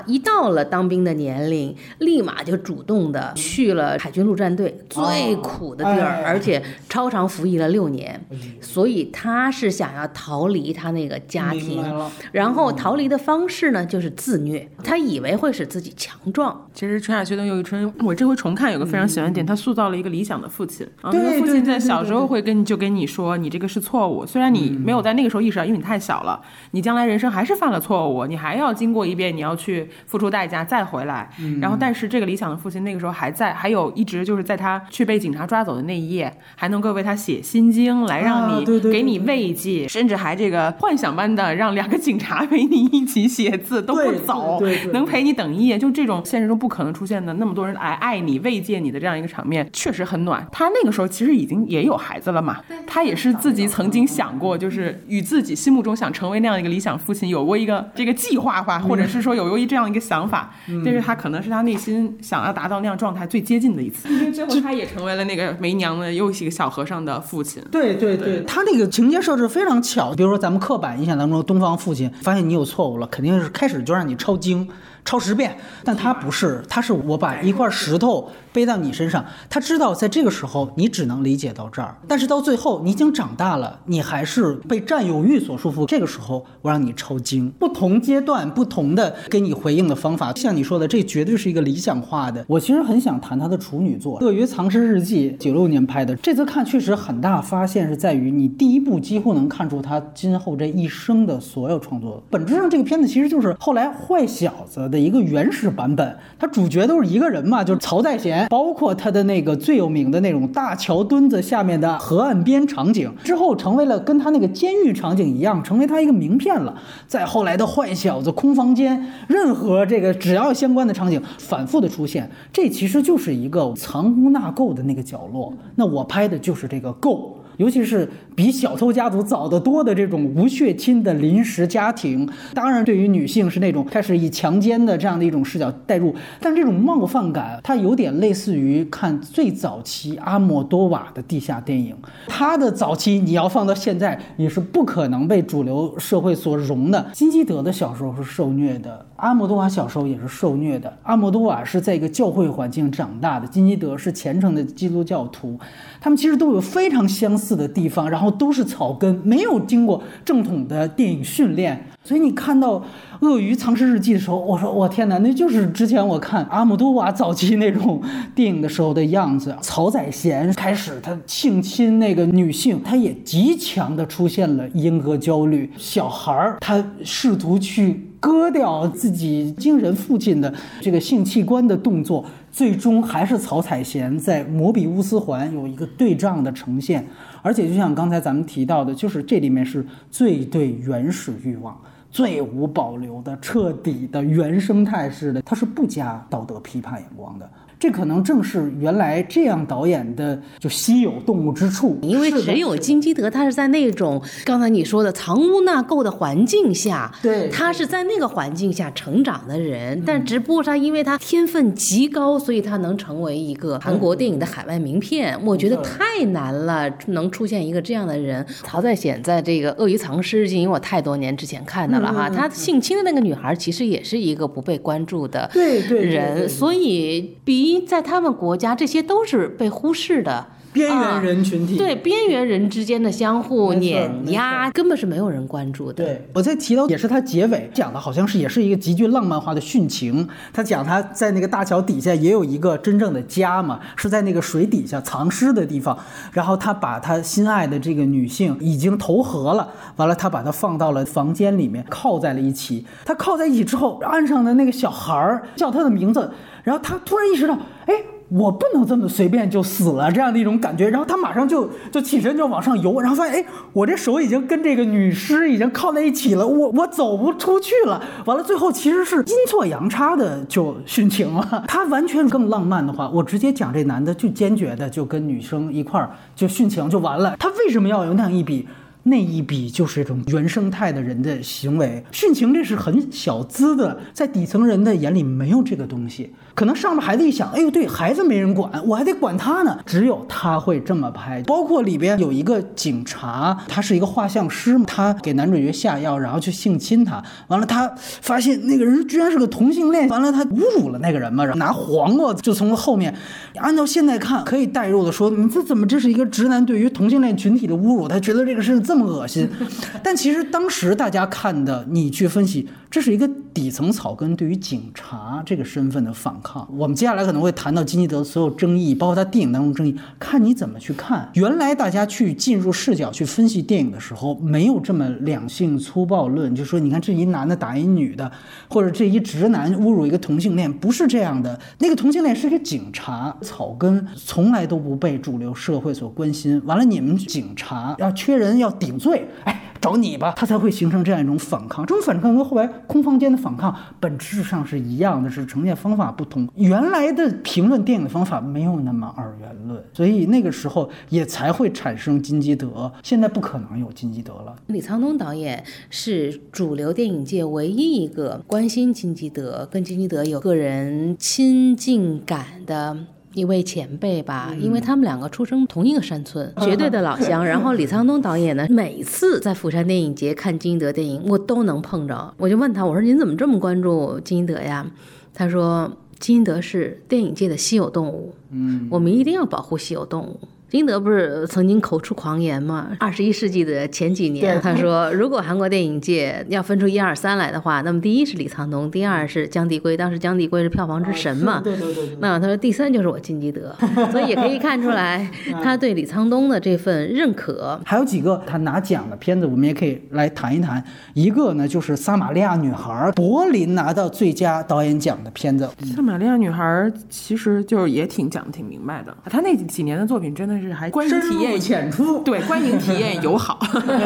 [0.08, 6.32] 一到了当兵的年龄，立马就主动的去了海军陆战队最苦的地儿，哎。
[6.32, 8.20] 而且超常服役了六年，
[8.62, 11.84] 所以他是想要逃离他那个家庭。
[12.32, 20.88] 然后逃离的方式呢就是自虐，他以为会使自己强壮，其实《春夏秋冬又一春》，我这回重看有个非常喜欢的点，他塑造了一个理想的父亲。
[21.02, 31.30] 然后那个父亲在小时候会跟你就跟你说，你这个是错误，虽然你没有在那个时候意识到，因为你太小了，你将来人生还是犯了错误，你还要经过一遍，你要去付出代价再回来。
[31.60, 44.62] 然后，但是这个理想的父亲那个时候还在，还有一直就是在他去被警察抓走的那一夜，还能够为他写心经，来让你给你慰藉，甚至还这个幻想般的让两个警察陪你一起写字都不走，
[44.94, 50.46] 能陪你等一夜，就这种现实中不可能出现的那么多人来爱你、慰藉你的这样一个场面，确实很暖。
[50.52, 64.10] 他那个时候其实已经也有孩子了嘛，他也是自己曾经想过，就是与自己心目中想成为那样一个理想父亲有过一个这个计划化，或者是说有由于这样一个想法，但是他可能是他内心想要达到那样状态最接近的一次。
[64.14, 67.64] 因为最后他也成为了那个梅娘的又是一个小和尚的父亲。
[67.72, 70.14] 对对对，他那个情节设置非常巧。
[70.14, 74.68] 比如说，咱们刻板印象当中，东方父亲发现你有错误了，肯定是开始就让你抄经。
[75.04, 79.26] 抄十遍，但他不是，他是我把一块石头背到你身上。
[79.50, 85.86] 他知道在这个时候你只能理解到这儿，但是到最后你已经长大了，你还是被占有欲所束缚。
[85.86, 92.46] 这个时候我让你抄经，不同阶段不同的给你回应的方法，像你说的，这绝对是一个理想化的。
[92.48, 96.16] 我其实很想谈他的处女作《鳄鱼藏尸日记》，九六年拍的。
[96.18, 102.24] 这次看确实很大发现是在于，你第一部几乎能看出他今后这一生的所有创作。
[102.30, 106.18] 本质上，这个片子其实就是后来坏小子的一个原始版本。
[106.38, 116.76] 他主角都是一个人嘛，就是曹在贤，包括他的那个最有名的那种大桥墩子下面的河岸边场景，之后成为了跟他那个监狱场景一样，成为他一个名片了。
[117.08, 125.54] 再后来的坏小子、空房间，任何这个只要相关的场景反复的出现，这其实就是一个藏污纳垢的那个角落。
[125.76, 127.30] 那我拍的就是这个垢。
[127.58, 141.96] 尤其是比《小偷家族》早得多的这种无血亲的临时家庭，当然对于女性是那种开始以强奸的这样的一种视角带入，但这种冒犯感，它有点类似于看最早期阿莫多瓦的地下电影。
[142.28, 147.06] 他的早期你要放到现在也是不可能被主流社会所容的。
[147.14, 150.92] 金基德的小时候是受虐的，阿莫多瓦小时候也是受虐的。
[151.04, 155.60] 阿莫多瓦是在一个教会环境长大的，金基德是虔诚的基督教徒，
[156.02, 161.86] 他们其实都有非常相似的地方，然后都是草根，没有经过正统的电影训练。
[162.04, 162.80] 所以你看到
[163.20, 168.02] 《鳄鱼藏尸日记》的时候，我说我天哪，那就是之前我看阿姆多瓦早期那种
[168.34, 169.56] 电影的时候的样子。
[169.62, 175.72] 曹宰贤开始他性侵那个女性，他也极强的出现了阉割焦虑。
[175.78, 187.06] 小孩儿他试图去割掉自己惊人父亲的这个性器官的动作，最终还是曹采贤在摩比乌斯环有一个对仗的呈现。
[187.42, 191.76] 而且就像刚才咱们提到的，就是这里面是最对原始欲望。
[192.12, 197.50] 最无保留的、彻底的、原生态式的，它是不加道德批判眼光的。
[197.82, 215.36] 这可能正是原来这样导演的就稀有动物之处，因为只有金基德他是在那种刚才你说的藏污纳垢的环境下，对他是在那个环境下成长的人，但只不过他因为他天分极高，所以他能成为一个韩国电影的海外名片。
[215.44, 218.46] 我觉得太难了，能出现一个这样的人。
[218.62, 230.48] 曹在显在这个《鳄鱼藏尸因为我太多年之前看的了哈，他性侵的那个女孩其实也是一个不被关注的人，对所以比在他们国家，这些都是被忽视的。
[230.74, 231.78] 边缘人群体。
[231.78, 236.04] 对边缘人之间的相互碾压，根本是没有人关注的。
[236.04, 240.28] 对，我在提到也是他结尾讲的，好像是也是一个极具浪漫化的殉情。
[240.54, 245.98] 他讲他在那个大桥底下也有一个真正的家嘛，是在那个水底下藏尸的地方。
[246.32, 252.86] 然后他把他心爱的这个女性已经投河了，完了他把她放到了房间里面，靠在了一起。
[253.06, 256.32] 他靠在一起之后，岸上的那个小孩儿叫他的名字，
[256.64, 257.58] 然后他突然意识到，
[257.88, 257.94] 哎。
[258.34, 260.90] 我不能这么随便就死了，这样的一种感觉。
[260.90, 268.02] 然后他马上就就起身就往上游，然后发现，哎，我这手已经跟这个女尸已经靠在一起了，我我走不出去了。
[268.26, 271.64] 完了，最后其实是阴错阳差的就殉情了。
[271.68, 277.36] 他完全更浪漫的话，我直接讲这男的就坚决的就跟女生一块儿就殉情就完了。
[277.38, 278.66] 他为什么要有那样一笔？
[279.04, 286.32] 那一笔就是一种原生态的人的行为，殉情这是很小资的，在底层人的眼里没有这个东西。
[286.54, 289.80] 可能上面孩子一想，哎呦，对孩子没人管，我还得管他呢。
[289.86, 291.42] 只有他会这么拍。
[291.44, 297.24] 包括里边有一个警察，他是一个画像师，他给男主角下药，然后去性侵他。
[297.48, 300.08] 完了，他发现那个人居然是个同性恋。
[300.10, 303.16] 完了，他侮辱了那个人嘛，然后拿黄瓜就从后面，
[303.56, 308.08] 按照现在看可以代入的说，你这怎么这是一个直男对于同性恋群体的侮辱？
[308.08, 309.48] 他觉得这个事这么恶心。
[310.04, 316.36] 但其实当时大家看的，你去分析，这是一个底层草根对于警察这个身份的反。
[316.44, 316.68] 抗。
[316.76, 321.30] 我们接下来可能会谈到金基德所有争议，包括他电影当中争议，看你怎么去看。
[321.36, 328.30] 原来大家去进入视角去分析电影的时候，没有这么两性粗暴论，就说你看这一男的打一女的，
[328.68, 331.58] 或者这一直男侮辱一个同性恋，不是这样的。
[331.78, 336.60] 那个同性恋是个警察，草根从来都不被主流社会所关心。
[336.66, 339.58] 完了，你们警察要缺人要顶罪，哎。
[339.82, 341.84] 找你吧，他才会形成这样一种反抗。
[341.88, 346.48] 这种反抗跟后来空房间的反抗本质上是一样的，是呈现方法不同。
[346.54, 352.92] 原来的评论电影的方法没有那么二元论，所以那个时候也才会产生金基德。
[353.02, 354.56] 现在不可能有金基德了。
[354.68, 362.96] 李沧东导演是主流电影界唯一一个关心金基德、跟金基德有个人亲近感的。
[363.34, 367.44] 一位前辈吧，因为他们两个出生同一个山村，绝对的老乡。
[367.46, 372.34] 然后李沧东导演呢，每次在釜山电影节看金德电影，我都能碰着。
[372.38, 374.86] 我就问他，我说您怎么这么关注金德呀？
[375.34, 380.40] 他说金德是电影界的稀有动物，嗯，我们一定要保护稀有动物。
[380.72, 382.96] 金德不是曾经口出狂言吗？
[382.98, 389.98] 二十一世纪的前几年，他说，如果韩国电影界要分出一二三来的话，那么第一是李沧东，第二是姜帝圭。
[389.98, 391.60] 当时姜帝圭是票房之神嘛？
[391.62, 392.18] 对对对。
[392.22, 393.76] 那他说第三就是我金基德，
[394.14, 395.30] 所以也可以看出来
[395.62, 397.78] 他对李沧东的这份认可。
[397.84, 400.82] 还有几个他拿奖的片子，我们也可以来谈一谈。
[401.14, 405.70] 一个呢就是《撒玛利亚女孩》，柏林拿到最佳导演奖的片子。
[405.94, 406.64] 《撒玛利亚女孩》
[407.10, 410.61] 其实就是也挺讲的挺明白的，他那几年的作品真的。
[410.61, 413.60] 是还观影体验浅出， 对观影体验 友好。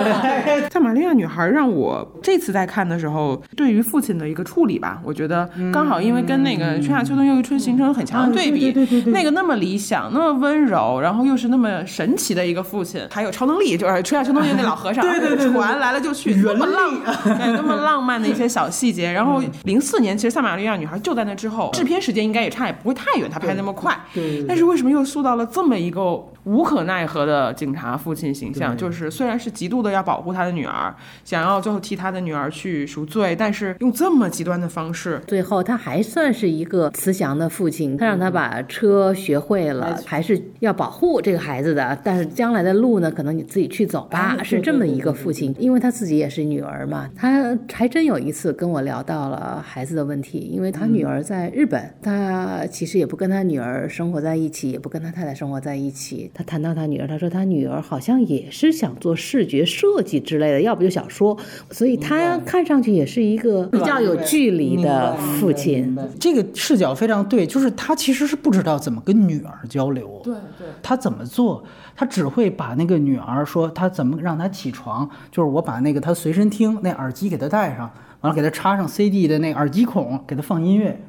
[0.69, 8.71] 在玛利亚女孩让我这次在看的时候，对于父亲的一个处理吧，我觉得刚好，因为跟那个春夏秋冬又一春形成很强的对比。
[8.71, 16.93] 对对对那个那么理想，那么温柔，然后又是那么神奇的一个父亲，还有超能力，就是春夏秋冬那老和尚，对对对，船来了就去，那么浪，
[17.25, 19.11] 那么浪漫的一些小细节。
[19.11, 23.97] 然后零四年，其实《萨玛利亚女孩》就在那之后，制片时间应该也差也不会太远，他拍那么快。
[24.13, 24.43] 对。
[24.47, 26.23] 但是为什么又塑造了这么一个？
[26.45, 37.97] 无可奈何的警察父亲形象，就是虽然是极度的要保护他的女儿，想要最后替他的女儿去赎罪，但是用这么极端的方式，最后他还算是一个慈祥的父亲。
[37.97, 41.97] 他让他把车学会了，还是要保护这个孩子的。
[42.03, 44.37] 但是将来的路呢，可能你自己去走吧。
[44.43, 47.09] 是这么一个父亲，因为他自己也是女儿嘛。
[47.15, 56.29] 他还真有一次跟我聊到了孩子的问题，因为他女儿在日本，他其实也不跟他女儿生活在一起，也不跟他太太生活在一起。
[56.37, 61.35] 他谈到他女儿，他说他女儿好像也是想做视觉设计之类的，要不就小说，
[61.71, 65.97] 所以他看上去也是一个比较有距离的父亲。
[66.19, 70.19] 这个视角非常对，就是他其实是不知道怎么跟女儿交流。
[70.25, 71.63] 对对，他怎么做？
[71.95, 80.99] 他只会把那个女儿说他怎么让她起床，就是我把那个他随身听那耳机给他戴上，完了给他插上 CD 的那耳机孔，给他放音乐。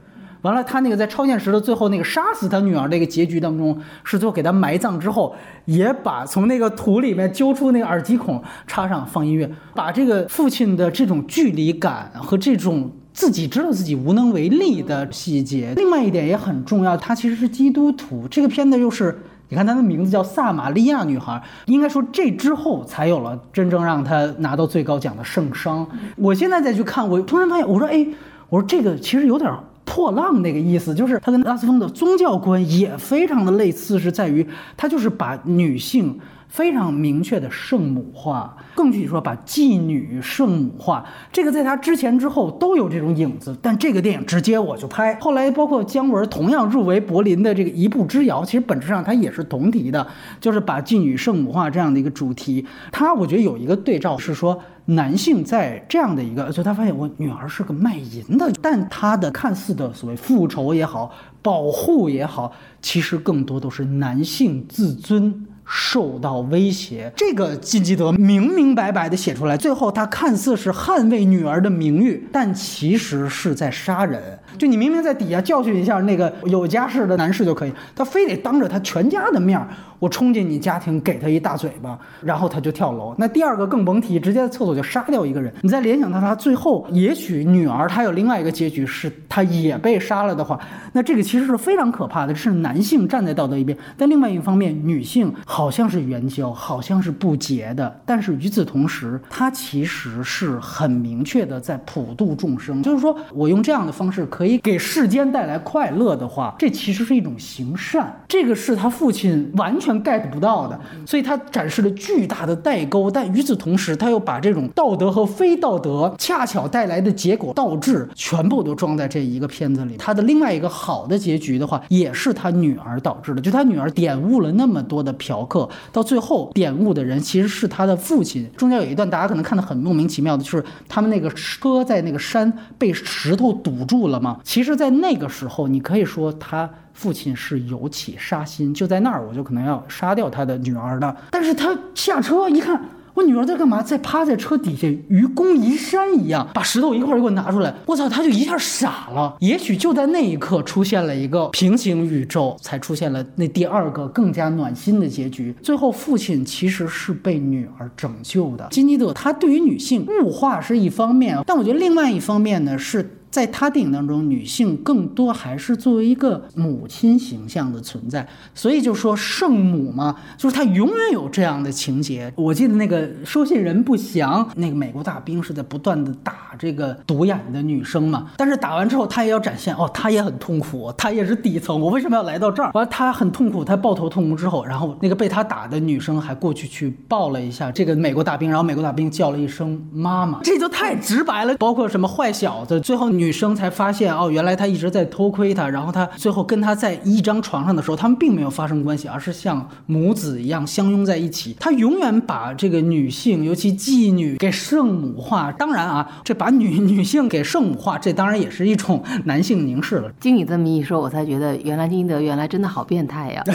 [0.43, 15.73] 完了，他那个在超现实的最后那个杀死他女儿那个结局当中，是最后给他埋葬之后，也把从那个土里面揪出那个耳机孔，插上放音乐，把这个父亲的这种距离感和这种自己知道自己无能为力的细节。
[15.75, 18.29] 另外一点也很重要，他其实是基督徒。
[18.31, 19.19] 这个片子又是，
[19.49, 21.33] 你看他的名字叫《撒玛利亚女孩》，
[21.67, 25.87] 应该说这之后才有了真正让他拿到最高奖的圣殇。
[26.17, 28.07] 我现在再去看，我突然发现，我说，哎，
[28.49, 29.51] 我说这个其实有点。
[29.87, 34.47] 破浪那个意思，就是他跟拉斯风的宗教观也非常的类似，是在于
[34.77, 41.05] 他就是把女性非常明确的圣母化，更具体说把妓女圣母化。
[41.33, 45.15] 这个在他之前之后都有这种影子，但这个电影直接我就拍。
[45.21, 50.07] 后来包括姜文同样入围柏林的这个一步之遥，其实本质上它也是同题的，
[50.41, 52.67] 就是把妓女圣母化这样的一个主题。
[52.91, 54.61] 他我觉得有一个对照是说。
[54.89, 61.11] 男性在这样的一个，就他发现我女儿是个卖淫的，但他的看似的所谓复仇也好，
[61.43, 67.13] 保护也好，其实更多都是男性自尊受到威胁。
[67.17, 74.39] 这个金基德明明白白的写出来，最后他看似是捍卫女儿的名誉，但其实是在杀人。
[74.59, 79.69] 就你明明在底下教训一下那个有家室的男士就可以，他非得当着他全家的面儿。
[79.99, 83.15] 我冲进你家庭给他一大嘴巴，然后他就跳楼。
[83.17, 85.51] 那第二个更甭提，直接在厕所就杀掉一个人。
[85.63, 90.61] 你再联想到他最后，也许女儿她有另外一个结局，是她也被杀了的话，
[90.93, 93.77] 那这个其实是非常可怕的，是男性站在道德一边。
[93.97, 102.83] 但另外一方面，女性好像是援交，好像是不洁的，但是与此同时，她其实是很明确的在普度众生。
[102.83, 108.23] 就是说我用这样的方式可以给世间带来快乐的话，这其实是一种行善。
[108.29, 113.11] 这个是他父亲完全 get 不到的，所以他展示了巨大的代沟。
[113.11, 119.97] 但与此同时，他又把这种道德和非道德恰巧带来的结果倒置，全部都装在这一个片子里。
[119.97, 128.51] 他的另外一个好的结局的话，也是他女儿导致的，就他女儿点悟了那么多的嫖客，到最后点悟的人其实是他的父亲。
[128.57, 134.26] 中间有一段大家可能看得很莫名其妙的，就是他们那个车在那个山被石头堵住了嘛。
[134.43, 136.69] 其实，在那个时候，你可以说他。
[136.97, 141.15] 父亲是有起杀心，就在那儿，我就可能要杀掉他的女儿的。
[141.31, 143.83] 但是他下车一看，我女儿在干嘛？
[143.83, 147.75] 在趴在车底下，愚公移山一样，把石头一块儿给我拿出来。
[147.85, 149.37] 我操，他就一下傻了。
[149.41, 155.55] 也许就在那一刻，出现了一个平行宇宙，才出现了那第二个更加暖心的结局。
[155.63, 158.67] 最后，父亲其实是被女儿拯救的。
[158.71, 163.19] 金基德他对于女性物化是一方面，但我觉得另外一方面呢是。
[163.37, 172.33] 在他电影当中，女性更多还是作为一个母亲形象的存在，所以就说圣母嘛，就是她永远有这样的情节。
[172.35, 182.71] 我记得那个收信人不详，那个美国大兵是在不断的打这个独眼的女生嘛，但是打完之后，他也要展现哦，他也很痛苦，他也是底层，我为什么要来到这儿？
[182.73, 191.55] 完了，他很痛苦，他抱头痛哭之后，然后那个被他打的女生还过去去抱了一下这个美国大兵，然后美国大兵叫了一声妈妈，这就太直白了。
[191.59, 193.26] 包括什么坏小子，最后女。
[193.27, 201.57] 女生才发现哦，原来他一直在偷窥她，然后他最后跟她在一张床上的时候，他们并没有发生关系，而是像母子一样相拥在一起。
[201.59, 205.51] 他永远把这个女性，尤其妓女给圣母化。
[205.51, 210.13] 当然啊，这把女女性给圣母化，这当然也是一种男性凝视了。
[210.21, 213.43] 经你这么一说，我才觉得原来金德原来真的好变态呀！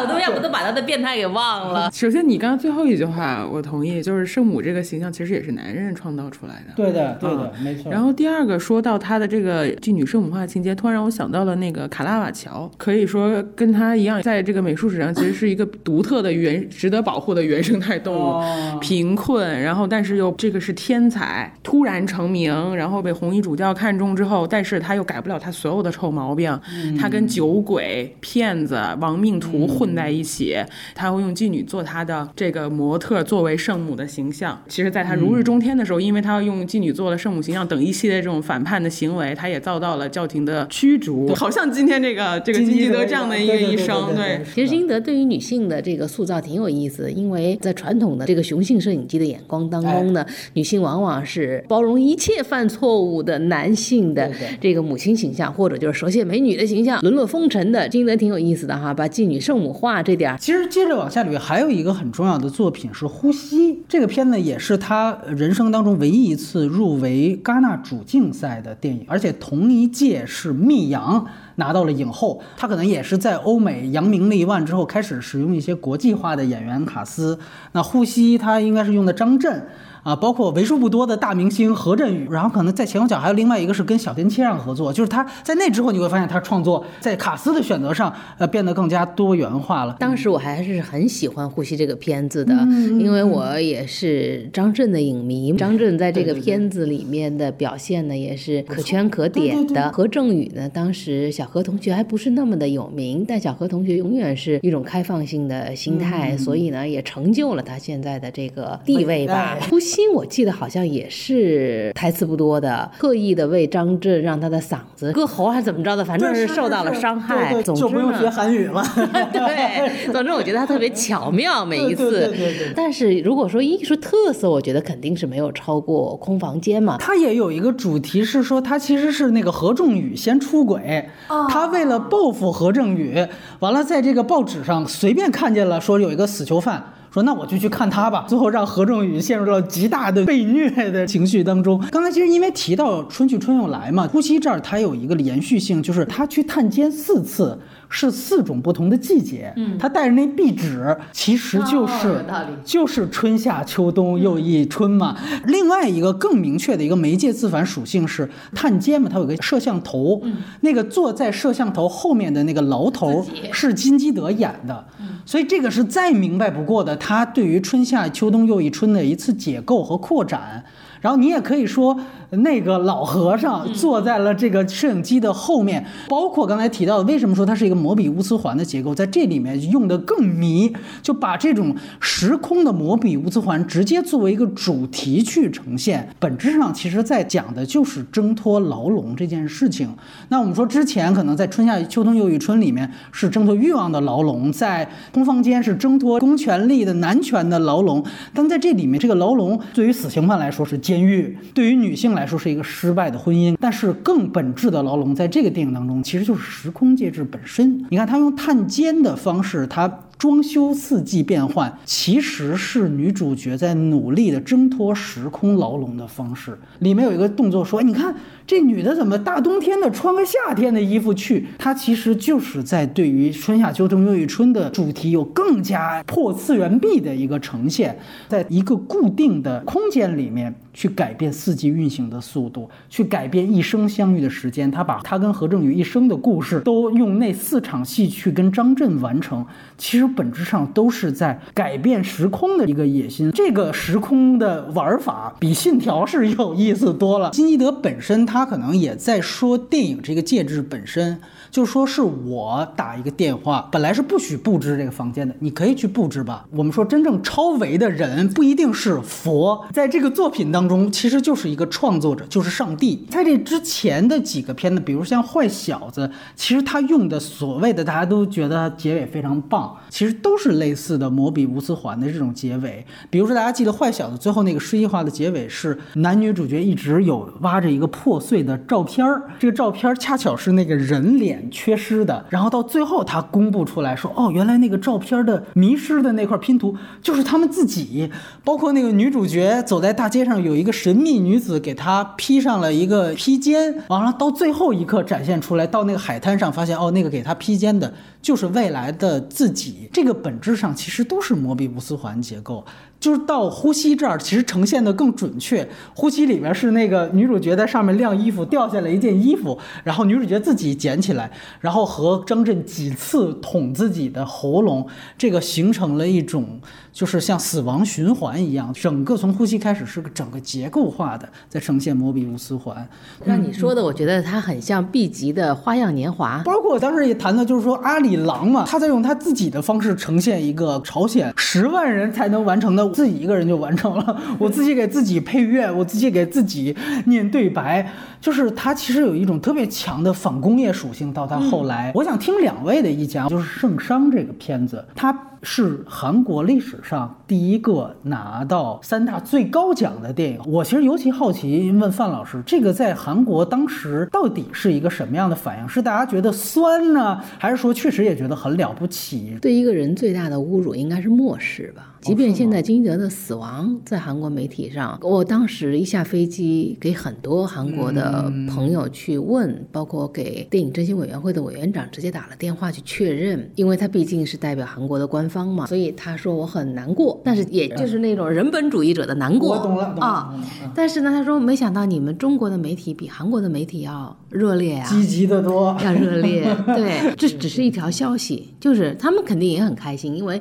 [0.00, 1.88] 我都要不都把他的变态给忘了。
[1.92, 6.72] 首先，你刚刚最后一句话我同意，就是圣母这个形象其实也是男人创造出来的。
[6.74, 7.92] 对的，对的，没错。
[7.92, 8.10] 然后。
[8.22, 26.56] 第二个说到他的这个妓女圣母化情节，突然让我想到了那个卡拉瓦乔，可以说跟他一样，在这个美术史上其实是一个独特的原值得保护的原生态动物，贫困，然后但是又这个是天才，突然成名，然后被红衣主教看中之后，但是他又改不了他所有的臭毛病，
[26.96, 30.56] 他跟酒鬼、骗子、亡命徒混在一起，
[30.94, 34.62] 他会用妓女做他的这个模特作为圣母的形象。
[34.68, 38.11] 其实，在他如日中天的时候，因为他要用妓女做了圣母形象等一系列。
[38.20, 41.32] 这种反叛的行为，他也遭到了教廷的驱逐。
[41.34, 44.40] 好像今天这个这个金基德这样的一个医生，对。
[44.54, 57.88] 其实金基德对于女性的这个塑造挺有意思，因为在传统的这个雄性摄影机的眼光当中呢，女性往往是包容一切犯错误的男性的这个母亲形象，或者就是蛇蝎美女的形象，沦落风尘的。
[57.88, 60.36] 金基德挺有意思的哈，把妓女圣母化这点。
[60.38, 68.01] 其实接着往下捋，还有一个很重要的作品是《呼吸》这个片子，也是他人生当中唯一一次入围戛纳主。
[68.02, 71.24] 竞赛的电影，而且同一届是《密阳》
[71.56, 77.38] 拿到了影后，他可能也是在欧美扬名立万之后，开始使用一些国际化的演员卡斯。
[77.72, 79.66] 那《呼吸》他应该是用的张震。
[80.02, 89.96] 啊，包括为数不多的大明星何振宇，然后可能在前后脚还有另外一个是跟小田切让合作，就是他在那之后你会发现他创作在卡斯的选择上呃变得更加多元化了。
[90.00, 92.52] 当时我还是很喜欢《呼吸》这个片子的，
[92.98, 99.92] 因为我也是张震的影迷，张震在这个片子里面的表现呢也是可圈可点的。
[99.92, 109.56] 何振宇呢，当时小何同学还不是那么的有名，但小何同学永远是一种开放性的心态，所以呢也成就了他现在的这个地位吧。
[109.70, 109.91] 呼吸。
[109.92, 117.62] 心我记得好像也是台词不多的，特意的为张震让他的嗓子割喉还是怎么着的，反正是受到了伤害。
[117.62, 118.82] 总之就不用学韩语了。
[119.30, 122.10] 对，总之我觉得他特别巧妙每一次。
[122.10, 122.72] 对对对。
[122.74, 126.96] 但是如果说艺术特色，我觉得肯定是没有超过空房间嘛。
[126.98, 131.06] 他也有一个主题是说，他其实是那个何仲宇先出轨，
[131.50, 133.26] 他为了报复何正宇，
[133.58, 136.94] 完了在这个报纸上随便看见了说有一个死囚犯。
[137.12, 141.78] 说那我就去看他吧，最后让何正宇陷入了极大的被虐的情绪当中。
[141.90, 147.58] 刚才其实因为提到春去春又来嘛，呼吸这儿它有一个延续性，就是他去探监四次。
[147.94, 149.52] 是四种不同的季节。
[149.54, 155.14] 嗯，他带着那壁纸，其实就是、哦有道理就是春夏秋冬又一春嘛。
[155.44, 160.22] 另外一个更明确的一个媒介自反属性是探监嘛，它有个摄像头，
[160.62, 164.86] 那个坐在摄像头后面的那个牢头是金基德演的，
[165.26, 166.96] 所以这个是再明白不过的。
[167.04, 170.64] 它对于春夏秋冬又一春的一次解构和扩展。
[171.02, 171.94] 然后你也可以说，
[172.30, 180.72] 那个老和尚坐在了这个摄影机的后面，包括刚才提到的，为什么说它是一个摩比乌斯环的结构，在这里面用的更迷，
[181.02, 186.08] 就把这种时空的摩比乌斯环直接作为一个主题去呈现。
[186.18, 189.92] 本质上，其实在讲的就是挣脱牢笼这件事情。
[190.28, 203.56] 那我们说之前可能在春夏秋冬又一春里面是挣脱欲望的牢笼，在空房间是挣脱公权力的男权的牢笼，但在这里面，这个牢笼对于死刑犯来说是监狱，对于女性来说是一个失败的婚姻。
[203.58, 207.82] 但是更本质的牢笼，在这个电影当中其实就是时空介质本身。
[207.88, 209.90] 你看，他用探监的方式，他。
[210.22, 216.56] 装修四季变换，其实是女主角在努力的挣脱时空牢笼的方式。
[216.78, 218.14] 里面有一个动作说：“你看
[218.46, 227.98] 这女的怎么大冬天的穿个夏天的衣服去？”她其实就是在对于春夏秋冬又一春的主题有更加破次元壁的一个呈现，
[228.28, 234.70] 在一个固定的空间里面去改变四季运行的速度，去改变一生相遇的时间。
[234.70, 239.44] 她把她跟何正宇一生的故事都用那四场戏去跟张震完成，
[239.76, 240.11] 其实。
[240.14, 243.30] 本质上都是在改变时空的一个野心。
[243.32, 247.30] 这个时空的玩法比《信条》是有意思多了。
[247.30, 251.20] 金基德本身他可能也在说电影这个介质本身，
[251.52, 256.46] 就说是我打一个电话，本来是不许布置这个房间的，你可以去布置吧。
[256.50, 263.06] 我们说真正超维的人不一定是佛，在这个作品当中其实就是一个创作者，就是上帝。
[263.10, 269.76] 在这之前的几个片子，比如像《坏小子》，其实他用的所谓的大家都觉得结尾非常棒。
[269.90, 288.10] 其实都是类似的摩比乌斯环的这种结尾，比如说大家记得坏小子最后那个诗意化的结尾是男女主角一直有挖着一个破碎的照片儿，这个照片儿恰巧是那个人脸缺失的，然后到最后他公布出来说，哦，原来那个照片的迷失的那块拼图就是他们自己，
[288.44, 299.88] 包括那个女主角走在大街上，有一个神秘女子给她披上了一个披肩，完了到最后一刻展现出来，到那个海滩上发现，哦，那个给她披肩的就是未来的自己。
[299.92, 302.64] 这个本质上其实都是摩比乌斯环结构，
[303.02, 305.68] 就是到呼吸这儿，其实呈现的更准确。
[305.92, 311.28] 呼吸里面是那个女主角在上面晾衣服，掉下来一件衣服，然后女主角自己捡起来，
[311.58, 314.86] 然后和张震几次捅自己的喉咙，
[315.18, 316.60] 这个形成了一种
[316.92, 322.86] 就是像死亡循环一样，整个从呼吸开始是个整个结构化的在呈现摩比乌斯环。
[323.24, 326.40] 那你说的，我觉得它很像 B 级的《花样年华》。
[326.44, 334.20] 包括我当时也谈到，就是说阿里郎嘛，他在用他自己的方式呈现一个朝鲜十万人才能完成的，自己一个人就完成了。
[334.38, 336.76] 我自己给自己配乐，我自己给自己
[337.06, 337.90] 念对白，
[338.20, 341.12] 就是他其实有一种特别强的反工业属性。
[341.12, 345.12] 到他后来，我想听两位的意见，就是《圣殇》这个片子，它
[345.42, 350.40] 是韩国历史上第一个拿到三大最高奖的电影。
[350.46, 355.68] 我其实尤其好奇问范老师，这个在韩国当时到底是一个什么样的反应？
[355.68, 359.36] 是大家觉得酸呢，还是说确实也觉得很了不起？
[359.40, 361.91] 对一个人最大的侮辱应该是漠视吧。
[362.02, 379.56] 即便现在金基德的死亡在韩国媒体上，我当时一下飞机，给很多韩国的朋友去问，包括给电影振兴委员会的委员长直接打了电话去确认，因为他毕竟是代表韩国的官方嘛，所以他说我很难过，但是也就是那种人本主义者的难过。
[379.56, 380.34] 我懂了啊。
[380.74, 385.76] 但是呢，他说没想到你们中国的媒体比韩国的媒体要热烈啊，积极的多。
[385.84, 386.42] 要热烈。
[386.66, 390.40] 对，这只是一条消息， 就是他们肯定也很开心，因为。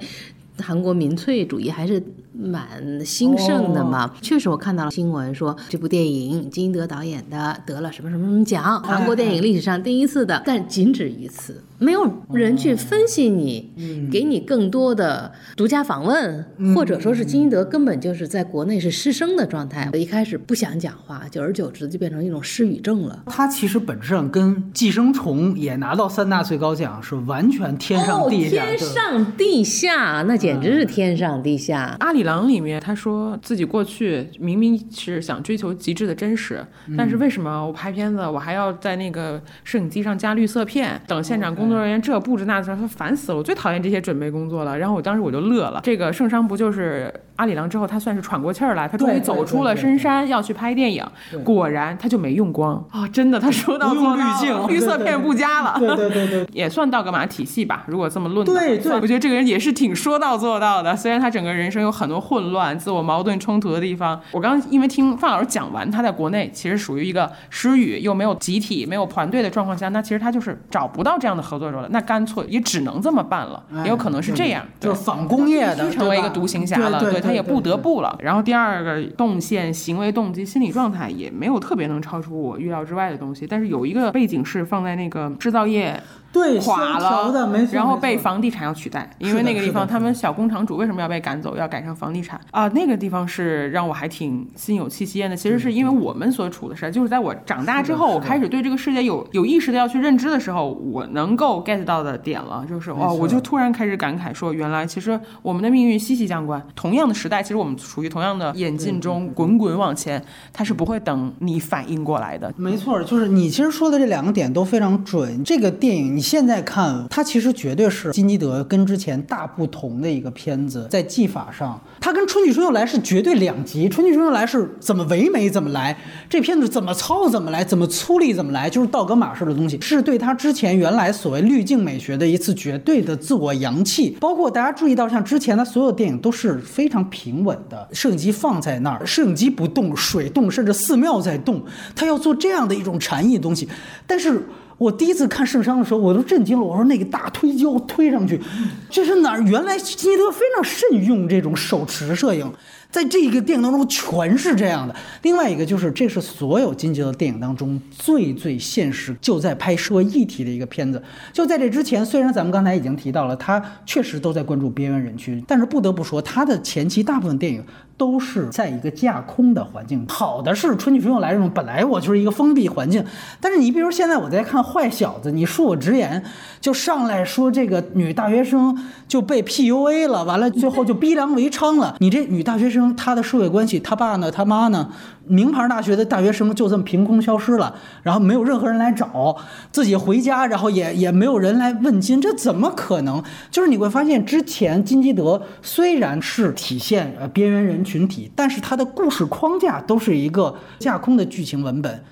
[0.61, 2.01] 韩国民粹主义还是
[2.33, 13.73] 蛮兴盛的嘛，确实我看到了新闻说这部电影金英德导演的得了什么什么什么奖，韩国电影历史上第一次的，但仅止于此，没有人去分析你，
[14.11, 23.23] 给你更多的独家访问，或者说是金基德根本就是在国内是失声的状态，一开始不想讲话，久而久之就变成一种失语症了。
[23.25, 28.77] 他其实本质上跟《寄生虫》也拿到三大最高奖是完全天上地下哦、天。
[28.77, 31.97] 上地下，那简直是天上地下。
[31.99, 36.63] 阿里郎里面他说自己过去明明是想追求极致的真实，
[36.95, 44.77] 但是为什么我拍片子我还要在那个摄影机上加绿色片，等现场工工作人员这布置那，他说烦死了，我最讨厌这些准备工作了。
[44.77, 51.03] 然后我当时我就乐了，这个圣商不就是阿里郎之后，他算是喘过气儿来，他终于走出了深山，要去拍电影。
[51.43, 55.75] 果然，他就没用光啊、真的，他说到用滤镜 绿色片不加了。
[55.79, 58.59] 对对对对，也算道格玛体系吧，如果这么论的话。
[58.59, 60.95] 对对我觉得这个人也是挺说到做到的。
[60.95, 78.15] 虽然他整个人生有很多混乱、自我矛盾冲突的地方，我刚刚因为听范老师讲完，他在国内其实属于一个失语又没有集体、没有团队的状况下，那其实他就是找不到这样的合作者了，那干脆也只能这么办了，哎也有可能是这样，就是仿工业的，成为一个独行侠了，对对他也不得不了。
[78.21, 85.97] 然后第二个动线、行为动机、心理状态也没有特别能超出我预料之外的东西，但是有一个背景是放在那个制造业
[86.31, 87.33] 对垮了，
[87.71, 92.67] 然后被房地产要取代，因为那个地方他们小工厂主为什么要被赶走，要改成房地产啊？
[92.69, 95.35] 那个地方是让我还挺心有戚戚焉的。
[95.35, 106.61] 其实是因为我们所处的事儿，就是在我长大之后，我开始对这个世界有有意识的要去认知的时候，我能够 get 到的点了，就是哦，我就突然开始感慨说，原来其实我们的命运息息相关。
[106.75, 110.23] 同样的时代，其实我们处于同样的演进中，滚滚往前，
[110.53, 112.53] 它是不会等你反应过来的。
[112.55, 115.43] 没错，就是你其实说的这两个点都非常准。
[115.43, 123.89] 这个电影你现在看，它其实绝对是金基德跟之前大不同的一个片子，在技法上，它跟《春去春又来》是绝对两极。
[123.91, 125.97] 《春去春又来》是怎么唯美怎么来，
[126.29, 134.17] 这片子怎么糙怎么来，怎么粗粝怎么来，就是道格玛式的东西，是对他之前原来所谓滤镜美学的一次绝对的自我扬弃。
[134.19, 141.63] 包括大家注意到，像之前的所有电影都是非常平稳的，摄影机放在那儿，摄影机不动，水动，甚至寺庙在动，
[141.95, 143.67] 他要做这样的一种禅意的东西。
[144.05, 144.43] 但是
[144.81, 146.65] 我第一次看圣殇的时候，我都震惊了。
[146.65, 148.41] 我说那个大推胶推上去，
[148.89, 149.41] 这是哪儿？
[149.43, 152.51] 原来基德非常慎用这种手持摄影，
[152.91, 154.93] 在这个电影当中全是这样的。
[155.21, 161.01] 另外一个就是，这是所有金杰的电影当中最最现实，就在拍社会议题的一个片子。
[161.31, 167.63] 就在这之前，虽然咱们刚才已经提到了，他确实都在关注边缘人群，但是不得不说，他的前期大部分电影
[167.95, 170.05] 都是在一个架空的环境。
[170.09, 173.03] 好的是《春去春又来》这种，本来我就是一个封闭环境，
[173.39, 176.21] 但是你比如现在我在看《坏小子》，你恕我直言，
[176.59, 178.77] 就上来说这个女大学生
[179.07, 181.95] 就被 PUA 了，完了最后就逼良为娼了。
[181.99, 184.89] 你这女大学生他的社会关系，他爸呢，他妈呢，
[185.25, 189.35] 名牌大学的大学生就这么凭空消失了，然后没有任何人来找，
[189.71, 193.23] 自己回家，然后也也没有人来问津，这怎么可能？
[193.49, 202.03] 就是你会发现，之前金基德虽然是体现呃边缘人群体，但是他的故事框架都是一个架空的剧情文本。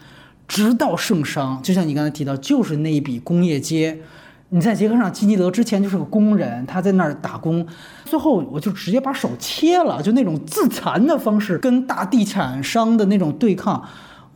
[0.48, 4.00] 直到圣殇，就像你刚才提到，就是那一笔工业街。
[4.52, 7.66] 你在捷克上基尼德之前就是个工人，他在那儿打工，
[8.06, 13.84] 最后我就直接把手切了，就那种自残的方式跟大地产商的那种对抗。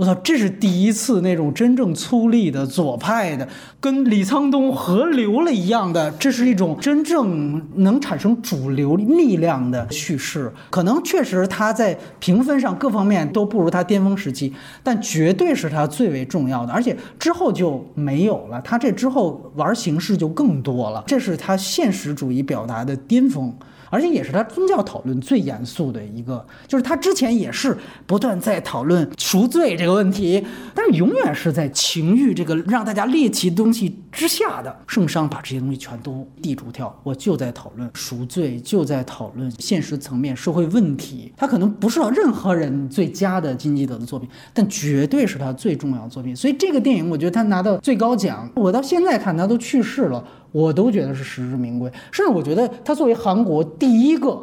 [0.03, 3.47] 我操，这是第一次那种真正粗粝的左派的，
[3.79, 10.51] 跟李沧东合流了一样的，这是一种真正能产生主流力量的叙事。
[10.69, 16.73] 可能确实他在评分上各方面都不如他巅峰时期，但绝对是他最为重要的。
[16.73, 23.55] 而且之后就没有了，他这之后玩形式就更多了，这是他现实主义表达的巅峰。
[23.93, 27.77] 而且也是他宗教讨论最严肃的一个，就是他之前也是
[28.07, 34.75] 不断在讨论赎罪这个问题，但是永远是在情欲这个让大家猎奇东西之下的。
[34.87, 41.31] 圣商把这些东西全都地主跳，我就在讨论赎罪，就在讨论现实层面社会问题。
[41.37, 46.35] 他可能不是任何人最佳的金基德的作品，但绝对是他最重要的作品。
[46.35, 50.25] 所以这个电影，我觉得他拿到最高奖，我到现在看他都去世了。
[50.53, 54.41] 我都觉得是实至名归，甚至我觉得他作为韩国第一个，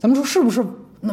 [0.00, 0.64] 咱们说是不是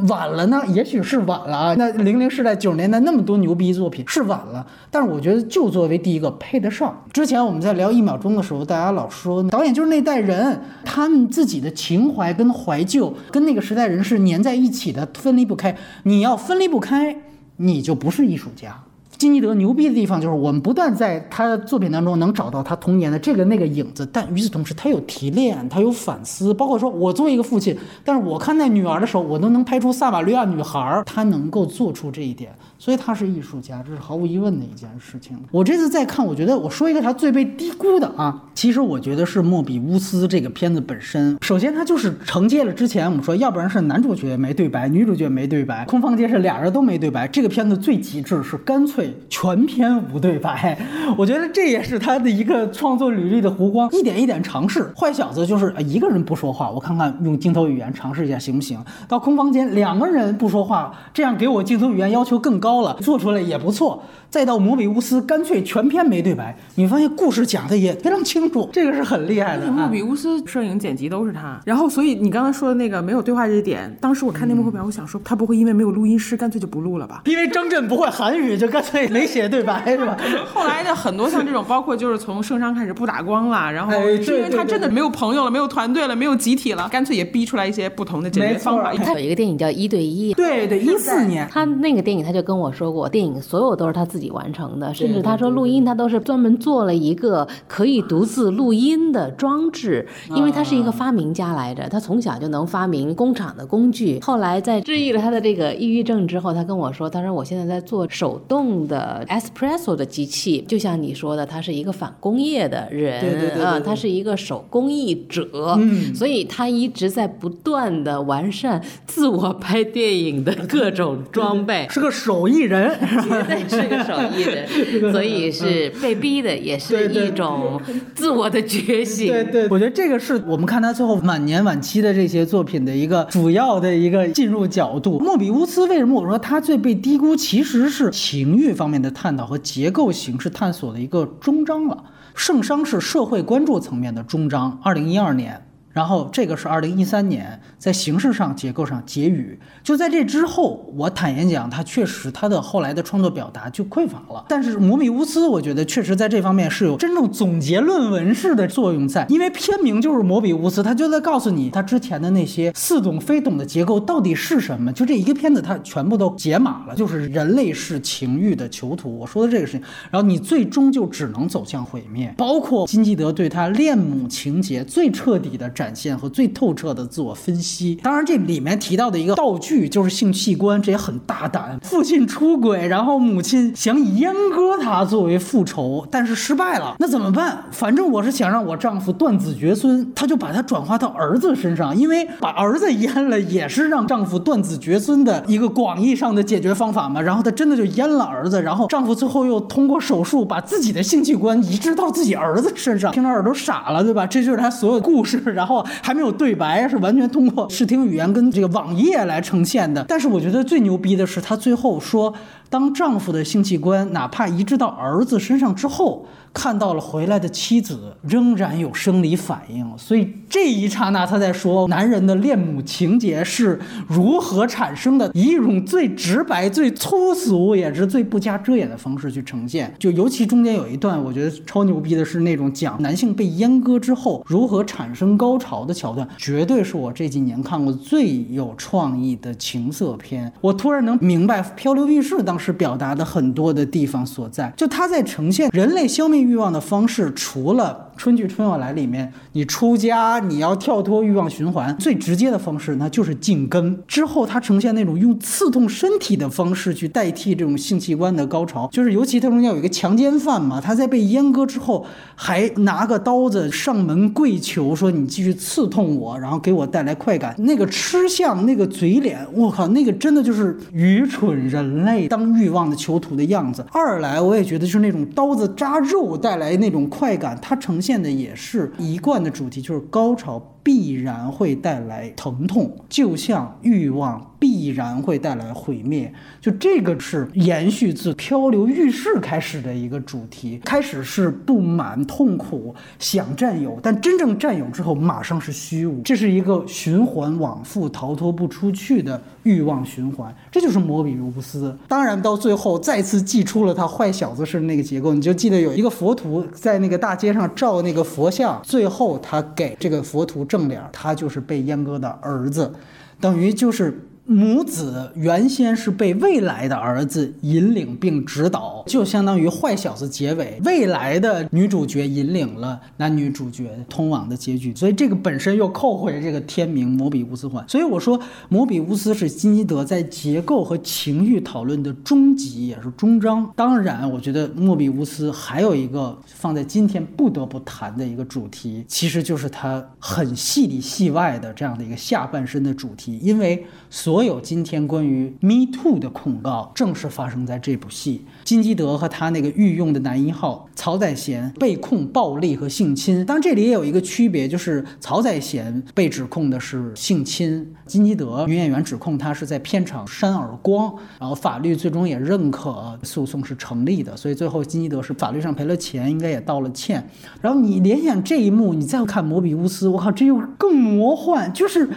[0.07, 0.61] 晚了呢？
[0.73, 1.75] 也许是晚了啊。
[1.75, 7.05] 那零零时代九十年代那么多牛逼作品是晚了，但是我觉得就作为第一个配得上。
[7.13, 15.77] 之前我们在聊一秒钟的时候，大家老说导演就是那代人，他们自己的情怀跟怀旧跟那个时代人是粘在一起的，分离不开。
[16.03, 17.15] 你要分离不开，
[17.57, 18.83] 你就不是艺术家。
[19.17, 35.35] 金基德牛逼的地方就是我们不断在他的作品当中能找到他童年的这个那个影子，但与此同时他有提炼，他有反思，包括说我作为一个父亲，但是我看待女儿的时候，我都能拍出萨瓦利亚女孩，他能够做出这一点，所以他是艺术家，这是毫无疑问的一件事情。
[35.51, 41.35] 我这次再看，我觉得我说一个他最被低估的啊，其实我觉得是莫比乌斯这个片子本身。
[41.41, 49.06] 首先，他就是承接了之前我们说，要不然是男主角没对白，女主角没对白，空房间是俩人都没对白，这个片子最极致是干脆。
[49.29, 50.77] 全篇无对白。
[51.17, 54.91] 我觉得这也是他的一个创作履历的弧光，一点一点尝试。
[54.95, 58.79] 坏小子就是一个人不说话，我看看用镜头语言尝试一下行不行。
[59.07, 64.01] 到空房间两个人不说话，这样给我镜头语言要求更高了，做出来也不错。
[64.29, 69.71] 再到摩比乌斯，干脆全篇没对白，你发现故事讲的也非常清楚，这个是很厉害的。
[69.71, 77.21] 莫比乌斯摄影剪辑都是他，然后所以你刚刚说的那个没有对话这一点，当时我看那幕后表，我想说他不会因为没有录音师，干脆就不录了吧？
[77.25, 80.17] 因为张震不会韩语，就干脆没写对白是吧？
[80.53, 88.93] 后来的很多像这种，包括就是从圣商开始不打光了，然后是因为他真的没有朋友了，没有团队了，没有集体了，干脆也逼出来一些不同的解决方法。
[88.93, 94.93] 他有一个电影叫《一对一》，对对，一四年，他那个电影他就跟我说过，电影所有都是他自己完成的。
[94.93, 104.19] 甚至他说录音，他都是专门做了一个可以独自录音的装置，因为他是一个发明家来着，他从小就能发明工厂的工具。
[104.21, 115.77] 后来在治愈了他的这个抑郁症之后，他跟我说，他说我现在在做手动的 espresso 的机器，就像你说的，他是一个反工业的人啊，他是一个手工艺者，
[116.15, 125.11] 所以他一直在不断的完善自我拍电影的各种装备， 是个手艺人，绝 对是个手艺人。
[125.11, 127.79] 所以 是被逼的，也是一种
[128.15, 129.27] 自我的觉醒。
[129.27, 135.19] 对对，我觉得这个是我们看他最后晚年晚期的这些作品的一个主要的一个进入角度。
[135.19, 142.03] 莫比乌斯为什么我说他最被低估，其实是情欲方面的探讨和结构形式探索的一个终章了。
[142.33, 145.66] 圣殇是社会关注层面的终章，二零一二年。
[145.97, 149.59] 然后这个是二零一三年，在形式上、结构上结语。
[149.83, 154.45] 就在这之后，我坦言讲，他确实他的后来的创作表达就匮乏了。
[154.47, 164.93] 但是摩比乌斯，我觉得确实在这方面是有真正总结论文式的作用在，因为片名就是摩比乌斯，他就在告诉你他之前的那些似懂非懂的结构到底是什么。
[164.93, 169.17] 就这一个片子，他全部都解码了，就是人类是情欲的囚徒。
[169.17, 169.81] 我说的这个事情，
[170.11, 172.31] 然后你最终就只能走向毁灭。
[172.37, 175.86] 包括金基德对他恋母情节最彻底的展。
[175.87, 177.97] 展现和最透彻的自我分析。
[178.03, 181.79] 当然，这里面提到的一个道具就是性器官，这也很大胆。
[181.81, 186.97] 父亲出轨，然后母亲想以阉割他作为复仇，但是失败了。
[186.99, 187.63] 那怎么办？
[187.71, 197.21] 反正我是想让我丈夫断子绝孙，他就把它转化到儿子身上，因为把儿子阉了也是让丈夫断子绝孙的一个广义上的解决方法嘛。
[197.21, 204.27] 然后他真的就阉了儿子，然后丈夫最后又通过手术把自己的性器官移植到自己儿子身上，听到耳朵傻了，对吧？
[204.27, 205.76] 这就是他所有故事，然后。
[206.01, 210.05] 还没有对白，是完全通过视听语言跟这个网页来呈现的。
[210.07, 212.33] 但是我觉得最牛逼的是，他最后说，
[212.69, 216.25] 当丈夫的性器官哪怕移植到儿子身上之后。
[216.53, 229.93] 看到了回来的妻子，仍然有生理反应，所以这一刹那，他在说男人的恋母情节是如何产生的，以一种最直白、最粗俗，也是最不加遮掩的方式去呈现。
[229.99, 240.51] 就尤其中间有一段，我觉得超牛逼的是那种讲男性被阉割之后如何产生高潮的桥段，绝对是我这几年看过最有创意的情色片。
[240.61, 246.37] 我突然能明白《漂流浴室》当是表达的很多的地方所在，就他在呈现人类消灭。
[246.37, 248.05] 欲望的方式，除了。
[248.17, 253.95] 春去春又来里面，你出家，你要跳脱欲望循环，最直接的方式那就是静根。
[254.07, 262.03] 之后它呈现那种用刺痛身体的方式去代替这种性器官的高潮，就是尤其它中间有一个强奸犯嘛，他在被阉割之后
[262.33, 267.53] 还拿个刀子上门跪求说你继续刺痛我，然后给我带来快感。
[267.59, 273.85] 那个吃相，那个嘴脸，我靠，那个真的就是愚蠢人类当欲望的囚徒的样子。
[273.91, 277.97] 二来我也觉得就是那种刀子扎肉带来那种快感，它呈。
[277.97, 284.41] 现的也是一贯的主题，就是高潮必然会带来疼痛，就像欲望。
[284.59, 290.81] 必然会带来毁灭，就这个是延续自漂流浴室开始的一个主题。
[290.83, 296.23] 开始是不满、痛苦、想占有，但真正占有之后，马上是虚无。
[296.23, 300.51] 这是一个循环往复、逃脱不出去的欲望循环。
[300.71, 301.95] 这就是摩比乌斯。
[302.07, 305.35] 当然，到最后再次祭出了他坏小子式那个结构。
[305.35, 312.93] 你就记得有一个佛徒在那个大街上照那个佛像，最后他给这个佛徒正脸，他就是被阉割的儿子，
[313.39, 314.21] 等于就是。
[314.47, 327.83] 母子原先是被未来的儿子引领并指导，就相当于坏小子结尾，未来的女主角引领了男女主角通往的结局，所以这个本身又扣回这个天名摩比乌斯环。
[327.89, 328.39] 所以我说
[328.69, 333.69] 摩比乌斯是金基德在结构和情欲讨论的终极，也是终章。
[333.75, 344.36] 当然，我觉得莫比乌斯还有一个放在今天不得不谈的一个主题，其实就是他很戏里戏外的这样的一个下半身的主题，因为所。
[344.37, 348.45] 所有今天关于 Me Too 的控告，正是发生在这部戏。
[348.63, 353.43] 金基德和他那个御用的男一号曹宰贤被控暴力和性侵。
[353.47, 361.11] 当然，这里也有一个区别，就是曹宰贤被指控的是性侵，金基德女演员指控他是在片场扇耳光。
[361.39, 367.27] 然后法律最终也认可诉讼是成立的，所以最后金基德是法律上赔了钱，应该也道了歉。
[367.59, 372.07] 然后你联想这一幕，你再看摩比乌斯，我靠，这又更魔幻，就是。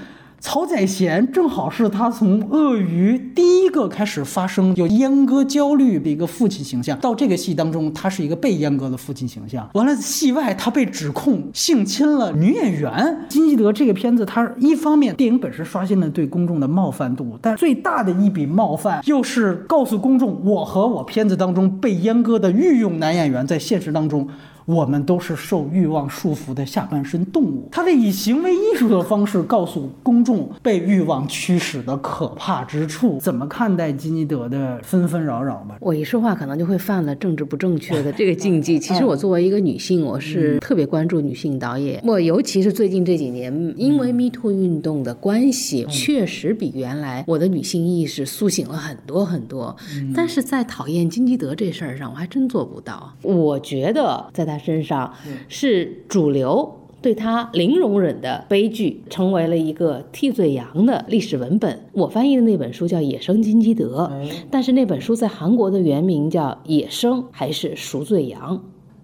[0.40, 9.68] 曹宰贤正好是他从鳄鱼第一个开始发生有阉割焦虑的一个父亲形象，到这个戏当中，他是一个被阉割的父亲形象。
[9.74, 13.70] 完了，戏外他被指控性侵了女演员金基德。
[13.70, 24.26] 这个片子，他一方面电影本身刷新了对公众的冒犯度，但最大的一笔冒犯又是告诉公众，我和我片子当中被阉割的御用男演员在现实当中。
[24.70, 27.68] 我们都是受欲望束缚的下半身动物。
[27.72, 33.18] 他在以行为艺术的方式告诉公众被欲望驱使的可怕之处。
[33.18, 35.76] 怎么看待金基德的纷纷扰扰吧？
[35.80, 38.78] 我一说话可能就会犯了政治不正确的这个禁忌。
[38.78, 42.00] 其实我作为一个女性，我是特别关注女性导演。
[42.04, 49.74] 我尤其是最近这几年，因为 Me Too 运动的关系，确实比原来我的女性意识苏醒了很多很多。
[50.14, 53.12] 但是在讨厌金基德这事儿上，我还真做不到。
[53.22, 54.59] 我觉得在他。
[54.60, 55.12] 身上
[55.48, 61.86] 是主流对他零容忍的悲剧，成为了一个替罪羊的历史文本。
[61.92, 64.10] 我翻译的那本书叫《野生金基德》，
[64.50, 68.58] 但是那本书在韩国的原名叫《野生》还是《赎罪羊》，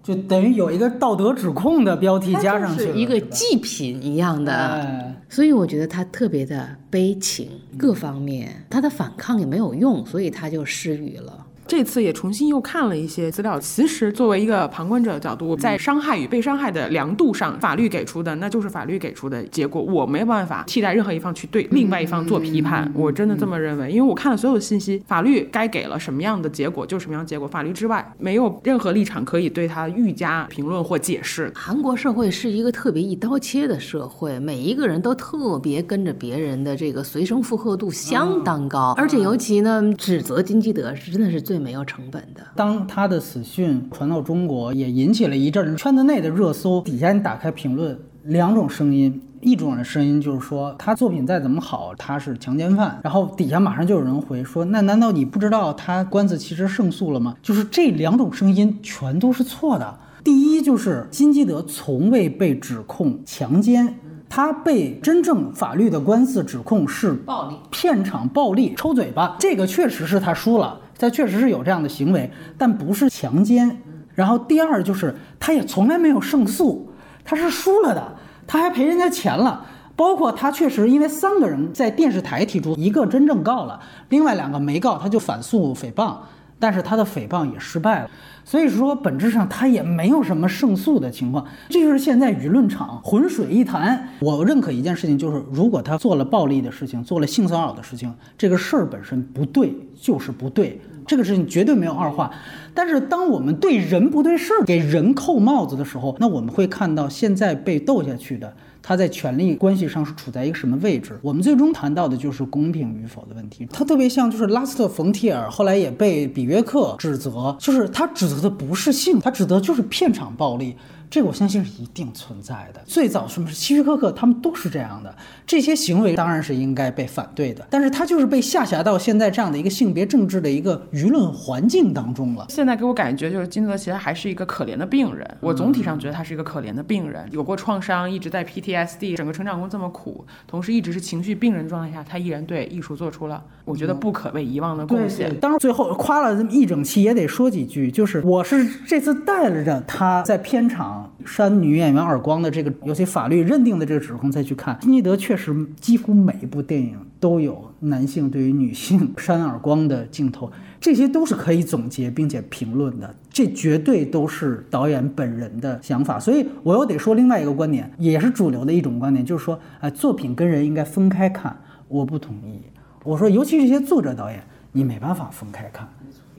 [0.07, 5.15] 就等于有一个道德指控的标题加上去， 一个祭品一样的。
[5.27, 7.47] 所以我觉得他特别的悲情，
[7.79, 11.46] 各方面他的反抗也没有用，所以他就失语了。
[11.67, 31.51] 这次也重新又看了一些资料，其实作为一个旁观者的角度，在伤害与被伤害的量度上，法律给出的那就是法律给出的结果，我没有办法替代任何一方去对另外一方做批判，我真的这么认为，因为我看了所有的信息，法律该给了什么样的结果就什么样的结果，法律之外没有任何立场可以对他愈加评论或解释。
[31.53, 41.56] 韩国社会是一个特别一刀切的社会，每一个人都特别跟着别人的这个随声附和度相当高，而且尤其呢，指责金基德是真的是最。
[41.59, 42.41] 没有成本的。
[42.55, 46.81] 当他的死讯传到中国，也引起了一阵圈子内的热搜。
[46.81, 52.99] 底下你打开评论，两种声音，一种的声音就是说他作品再怎么好，他是强奸犯。
[53.03, 57.35] 然后底下马上就有人回说，那难道你不知道他官司其实胜诉了吗？
[57.41, 59.99] 就是这两种声音全都是错的。
[60.23, 63.99] 第一就是金基德从未被指控强奸。
[64.29, 73.81] 他被真正法律的官司指控是暴力、片场暴力、抽嘴巴，这个确实是他输了，他确实是有这样的行为，但不是强奸。
[74.13, 76.91] 然后第二就是，他也从来没有胜诉，
[77.23, 78.15] 他是输了的，
[78.45, 79.65] 他还赔人家钱了。
[79.95, 86.15] 包括他确实因为三个人在电视台提出，一个真正告了，另外两个没告，他就反诉诽谤，
[86.59, 88.09] 但是他的诽谤也失败了。
[88.43, 94.07] 所以说，本质上他也没有什么胜诉的情况，这就是现在舆论场浑水一潭。
[94.19, 102.31] 我认可一件事情，就是如果他做了暴力的事情，做了性骚扰的事情，这个事儿本身不对，就是不对，这个事情绝对没有二话。
[102.73, 108.53] 但是当我们对人不对事儿，给人扣帽子的时候，那我们会看到现在被斗下去的。
[108.87, 111.19] 他在权力关系上是处在一个什么位置？
[111.21, 113.67] 我们最终谈到的就是公平与否的问题。
[113.69, 120.73] 他特别像就是拉斯特冯提尔，后来也被比约克指责，就是他指责的不是性，他指责就是片场暴力。
[121.09, 122.81] 这个我相信是一定存在的。
[122.85, 127.65] 最早什么希区柯克他们都是这样的，这些行为当然是应该被反对的。
[127.69, 132.45] 但是他就是被下辖到现在这样的一个性别政治的一个舆论环境当中了。
[132.49, 135.37] 现在给我感觉就是金泽其实还是一个可怜的病人。
[135.39, 145.33] 我总体上觉得他是一个可怜的病人，有过创伤，一直在 PTSD，整个成长过这么苦，同时一直是情绪病人状态下，他依然对艺术做出了我觉得不可被遗忘的贡献。
[145.39, 150.96] 当然最后夸了这么一整期，也得说几句，就是我是这次带着他在片场。
[151.25, 166.19] 扇女演员耳光的这个，尤其法律认定的这个指控，再去看金基德，确实几乎每一部电影都有男性对于女性扇耳光的镜头，这些都是可以总结并且评论的，这绝对都是导演本人的想法。
[166.19, 171.57] 所以我又得说另外一个观点，也是主流的一种观点，就是说，哎，作品跟人应该分开看。
[171.89, 172.59] 我不同意，
[173.05, 174.43] 我说，尤其这些作者导演，
[174.73, 175.87] 你没办法分开看。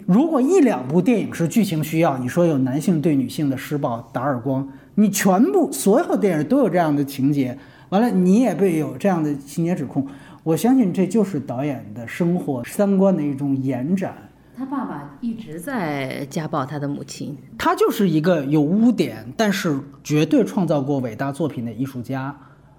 [0.08, 7.58] 如果一两部电影是剧情需要，你说有男性对女性的施暴、打耳光，你全部所有电影都有这样的情节，
[7.90, 10.06] 完了你也被有这样的情节指控，
[10.42, 14.14] 我相信这就是导演的生活三观的一种延展。
[14.56, 22.34] 他爸爸一直在家暴他的母亲，他就是一个有污点，但是绝对创造过伟大作品的艺术家。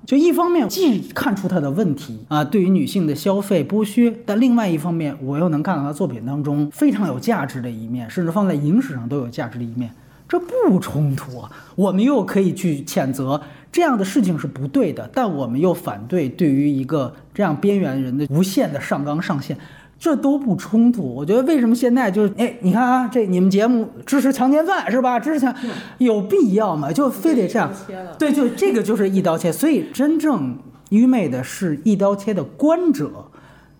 [0.05, 9.91] 就一方面既看出他的问题啊，对于女性的消费剥削，但另外一方面我又能看到他作品当中非常有价值的一面，甚至放在影史上都有价值的一面，
[10.27, 11.51] 这不冲突啊。
[11.75, 13.39] 我们又可以去谴责
[13.71, 19.57] 这样的事情是不对的，但我们又反对对于一个这样边缘人的无限的上纲上线。
[19.99, 25.19] 这都不冲突，我觉得为什么现在就是哎，你看啊，这你们节目支持强奸犯是吧？
[25.19, 25.53] 支持强，
[25.97, 26.91] 有必要吗？
[26.91, 27.69] 就非得这样？
[28.17, 29.51] 对，就这个就是一刀切。
[29.51, 30.57] 所以真正
[30.89, 33.11] 愚昧的是一刀切的观者。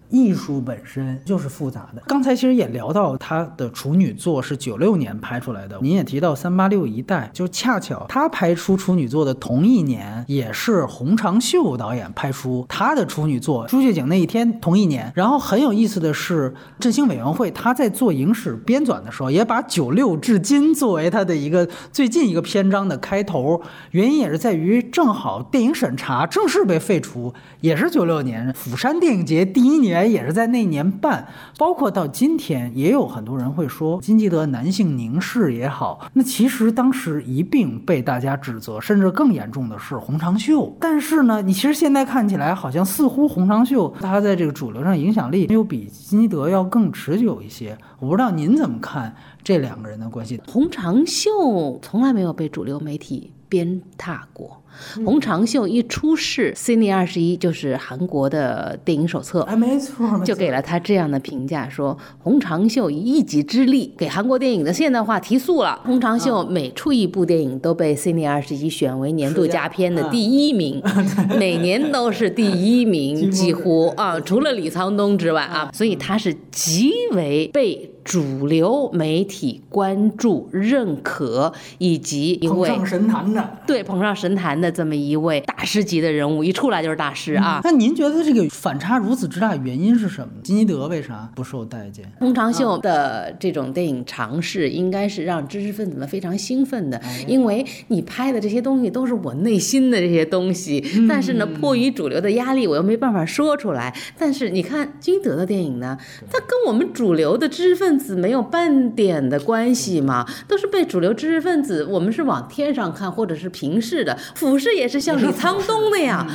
[0.10, 2.02] 艺术本身就是复杂的。
[2.08, 15.12] 刚才其实也聊到他的处女作是九六年拍出来的，您也提到三八六一代，就恰巧他拍出处女作的同一年，也是洪长秀导演拍出他的处女作《朱雀井那一天》同一年。
[15.16, 23.62] 然后很有意思的是，振兴委员会他在做影史编纂的时候，也把九六至今作为他的一个最近一个篇章的开头。
[23.92, 27.32] 原因也是在于，正好电影审查正式被废除，
[27.62, 29.99] 也是九六年釜山电影节第一年。
[30.06, 31.28] 也是在那年办，
[31.58, 36.10] 包括到今天，也有很多人会说金基德男性凝视也好。
[36.14, 40.76] 那其实当时一并被大家指责，甚至更严重的是洪长秀。
[40.80, 47.78] 但是呢，你其实现在看起来，好像似乎洪长秀他在这个主流上影响力又比金基德要更持久一些。
[48.00, 50.42] 我不知道您怎么看这两个人的关系？
[50.48, 54.62] 洪长秀从来没有被主流媒体鞭挞过。
[55.06, 65.82] 洪长秀一出世，Cine 二十一就是韩国的电影手册，哎，没错，就给了他这样的评价，说洪长秀以一己之力给韩国电影的现代化提速了。
[65.84, 70.82] 洪长秀每出一部电影都被 Cine 二十一选为年度佳片的第一名，
[71.38, 77.92] 每年都是第一名，几乎啊，除了李沧东之外啊，所以他是极为被。
[78.04, 87.62] 主流媒体关注、认可，以及一位捧上神坛的，对捧上神坛的这么一位大师级的人物，一出来就是大师啊。
[87.64, 90.34] 那您觉得这个反差如此之大，原因是什么？
[90.44, 92.06] 金基德为啥不受待见？
[92.20, 103.96] 宫长秀的这种电影尝试，应该是让知识分子们非常兴奋的，因为你拍的这些东西都是我内心的这些东西，但是呢，迫于主流的压力，我又没办法说出来。
[104.18, 105.98] 但是你看金德的电影呢，
[106.32, 116.28] 它跟我们主流的知识分子没有半点的关系嘛，都是被主流知识分子，我们是往天上看，或者是平视的，俯视也是像李沧东那样，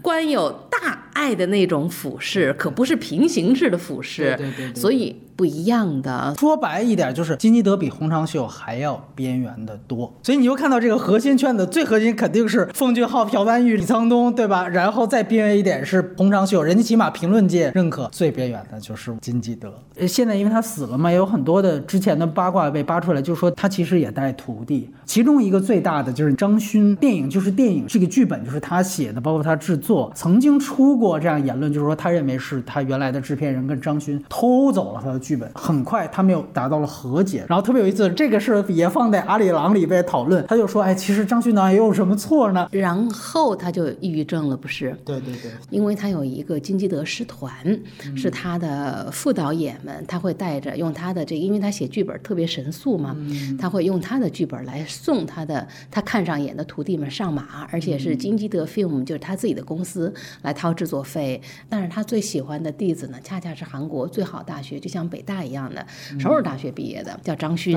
[0.00, 5.16] 官有大爱的那种俯视，可不是平行式的俯视，对对对，所以。
[5.34, 14.68] 不一样的，说白一点，就是金基德比洪长秀还要边缘的多，所以你就看到这个核心圈子，最核心肯定是奉俊昊、朴赞玉、李沧东，对吧？
[14.68, 19.72] 然后再边缘一点是洪长秀，人家起码评论界认可，最边缘的就是金基德。
[19.96, 35.22] 呃，现在因为他死了嘛，也有很多的之前的八卦被扒出来，就说他其实也带徒弟，其中一个最大的就是张勋，电影就是电影，这个剧本就是他写的，包括他制作，曾经出过这样言论，就是说他认为是他原来的制片人跟张勋偷走了他的。
[35.22, 37.46] 剧本很快，他们又达到了和解。
[37.48, 40.44] 然后特别有意思，这个事也放在《阿里郎》里被讨论。
[40.48, 44.94] 他就说：“哎，其实张勋导演有什么错呢？” 然后他就抑郁症了，不是？
[45.04, 47.52] 对对对，因为他有一个金基德师团，
[48.16, 53.16] 是他的副导演们，他会带着用他的这，因为他写剧本特别神速嘛，
[53.56, 61.40] 他会用他的剧本来送他的他看上眼的徒弟们上马，而且是金基德 Film 就是他自己的公司来掏制作费。
[61.68, 65.08] 但是他最喜欢的弟子呢，恰恰是韩国最好大学，就像。
[65.12, 65.84] 北大一样的，
[66.18, 67.76] 首尔大学毕业的，叫张勋。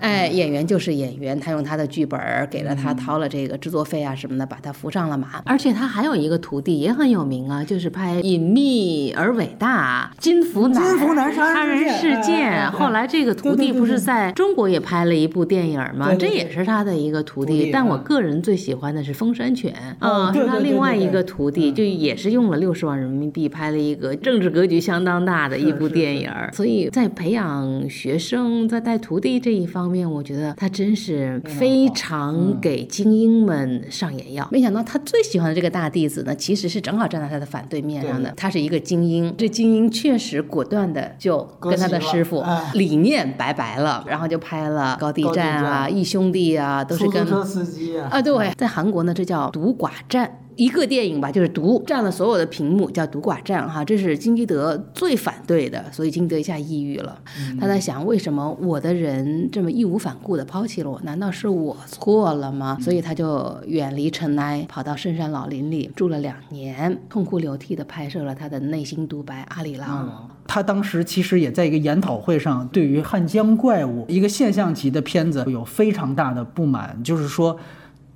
[0.00, 2.18] 哎，演员就是演员，他用他的剧本
[2.50, 5.40] 给了他掏了这个制作费啊什么的，把他扶上了马。
[5.44, 12.66] 而且他还有一个徒弟也很有名啊，就是拍《隐秘而伟大》《金福南金福南杀人事件》。
[12.72, 16.12] 后来这个徒弟不是在中国也拍了一部电影吗？
[16.18, 17.70] 这也是他的一个徒弟。
[17.70, 19.72] 但我个人最喜欢的是《封山犬》
[20.04, 26.30] 啊，是他另外一个徒弟，就也是用了六十万人民币拍了一个政治格局相当大的一部电影。
[26.52, 26.88] 所以。
[26.92, 34.46] 在培养学生、在带徒弟这一方面，我觉得他真是非常给精英们上眼药。
[34.52, 38.32] 没想到他最喜欢的这个大弟子呢，其实是正好站在他的反对面上的。
[38.36, 42.44] 他是一个精英，这精英确实果断的就跟他的师傅
[42.74, 48.08] 理念拜拜了，然后就拍了《高地战》啊，《义兄弟》啊，都是跟出租车司机啊。
[48.10, 50.38] 啊，对，在韩国呢，这叫独寡战。
[50.56, 57.18] 一个电影吧，就是毒占了所有的屏幕，叫独寡占哈，这是金基德最反对的，所以金基德一下抑郁了。
[57.60, 61.00] 他在想，为什么我的人这么义无反顾的抛弃了我？
[61.04, 62.76] 难道是我错了吗？
[62.80, 70.28] 所以他就远离尘埃，跑到深山老林里住了两年，痛哭流涕的拍摄了他的内心独白《阿里郎》。
[70.46, 77.58] 他当时其实也在一个研讨会上，对于汉江怪物一个现象级的片子有非常大的不满，就是说。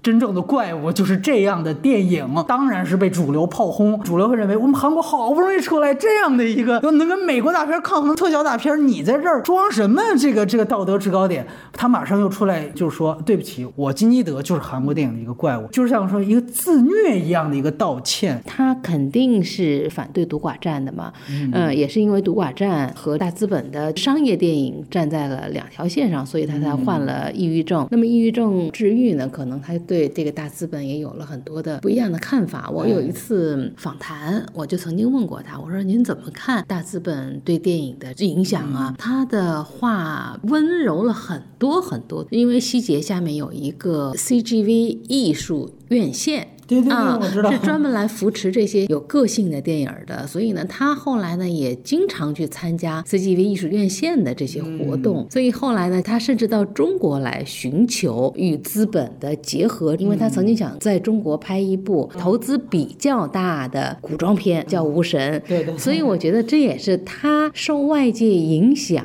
[0.07, 3.99] 真正的怪物就是这样的电影，当然是被主流炮轰。
[4.05, 11.45] 主流会认为我们韩国好不容易出来这样的一个能跟美国大片抗衡特效大片，你在这儿装什么这个这个道德制高点？
[11.73, 18.41] 他马上又出来就说对不起，我金基德就是韩国电影的一个怪物，就是像说一个自虐一样的一个道歉。
[18.47, 21.13] 他肯定是反对独寡战的嘛，
[21.53, 27.89] 嗯，也是因为独寡战和大资本的商业电影站在了两条线上，所以他才患了抑郁症。
[27.91, 29.29] 那么抑郁症治愈呢？
[29.29, 32.69] 可能他对这个大资本也有了很多的不一样的看法。
[32.71, 38.95] 我有一次访谈，我就曾经问过他，我说您怎么看大资本对电影的影响啊？
[38.99, 46.49] 他的话温柔了很多很多，因为希捷下面有一个 CGV 艺术院线。
[46.67, 65.41] 对对对，我知道是专门来扶持这些有个性的电影的，所以呢，他后来呢也经常去参加 CGV 艺术院线的这些活动，所以后来呢，他甚至到中国来寻求与资本的结合，因为他曾经想在中国拍一部投资比较大的古装片，叫《无神》。
[65.49, 65.77] 对 对。
[65.79, 69.05] 所以我觉得这也是他受外界影响，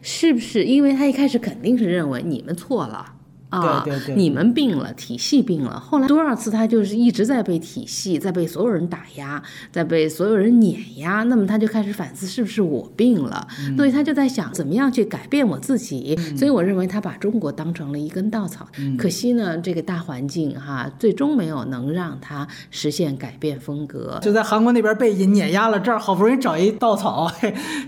[0.00, 0.64] 是不是？
[0.64, 3.13] 因为他一开始肯定是认为你们错了。
[3.60, 3.84] 啊，
[4.16, 5.78] 你们病了，体系病了。
[5.78, 11.22] 后来多少次他就是一直在被体系，在被所有人打压，在被所有人碾压。
[11.24, 13.46] 那么他就开始反思，是不是我病了？
[13.76, 16.18] 所以他就在想，怎么样去改变我自己。
[16.36, 18.66] 所以我认为他把中国当成了一根稻草。
[18.98, 24.18] 可惜呢，这个大环境哈，最终没有能让他实现改变风格。
[24.22, 27.30] 就在韩国那边被碾压了，这儿好不容易找一稻草，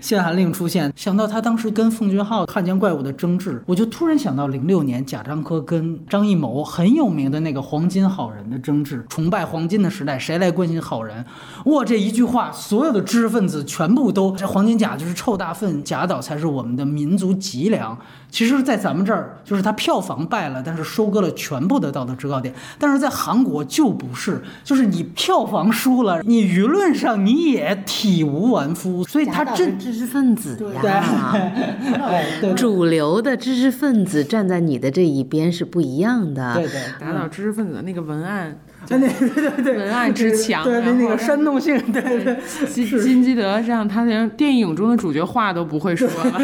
[0.01, 0.93] 限韩令出现。
[0.95, 5.56] 想到他当时跟奉俊昊《汉奸怪物》的争执，我就突然想到零六年贾樟柯。
[5.61, 11.25] 跟张艺谋很有名的那个黄金好人的争执，崇拜黄金的时代，谁来关心好人？
[11.65, 17.97] 哇，这一句话，所有的知识分子全部都这黄金甲就是臭大粪，贾岛才是我们的民族脊梁。
[18.29, 22.53] 其实，在咱们这儿，就是它票房败了，但是收割了全部的道德制高点。
[22.77, 29.03] 但是在韩国就不是，就是你票房输了，你舆论上你也体无完肤。
[29.05, 31.51] 所以他真知识分子呀，
[32.55, 36.55] 主流的知识分子站在你的这一边是不一样的。
[36.55, 38.59] 对对，打倒知识分子的那个文案。
[38.87, 42.37] 对对对对，文案之强，对对那个煽动性，对对。
[42.67, 46.41] 金金基德这样，他连电影中的主角话都不会说了，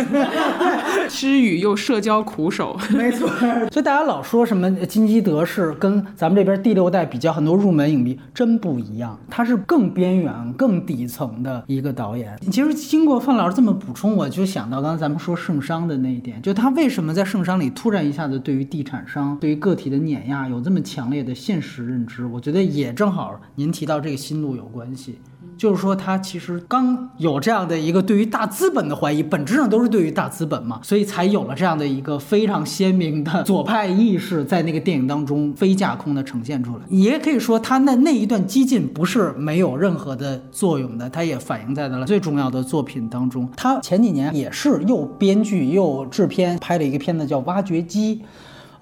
[1.09, 3.27] 失语又社交苦手， 没错。
[3.71, 12.37] 所以大家老说什么金基德是跟咱们这边第六代比较很多入门影迷真不一样，他是更边缘、更底层的一个导演。
[12.51, 22.25] 其实经过范老师这么补充，我就想到刚才咱们说圣商的那一点，就他为什么在圣商里突然一下子对于地产商、对于个体的碾压有这么强烈的现实认知？
[22.33, 25.19] 我觉得也正好，您提到这个心路有关系，
[25.55, 36.79] 就是说他其实刚有这样的一个对于大资本的怀疑，本质上都是对于大资本嘛，所以才有了这样的一个非常鲜明的左派意识在那个电影当中非架空的呈现出来。
[36.89, 43.47] 也可以说他那那一段激进不是没有任何的作用的，他也反映在了最重要的作品当中。
[43.55, 48.15] 他前几年也是又编剧又制片拍了一个片子叫《挖掘机》。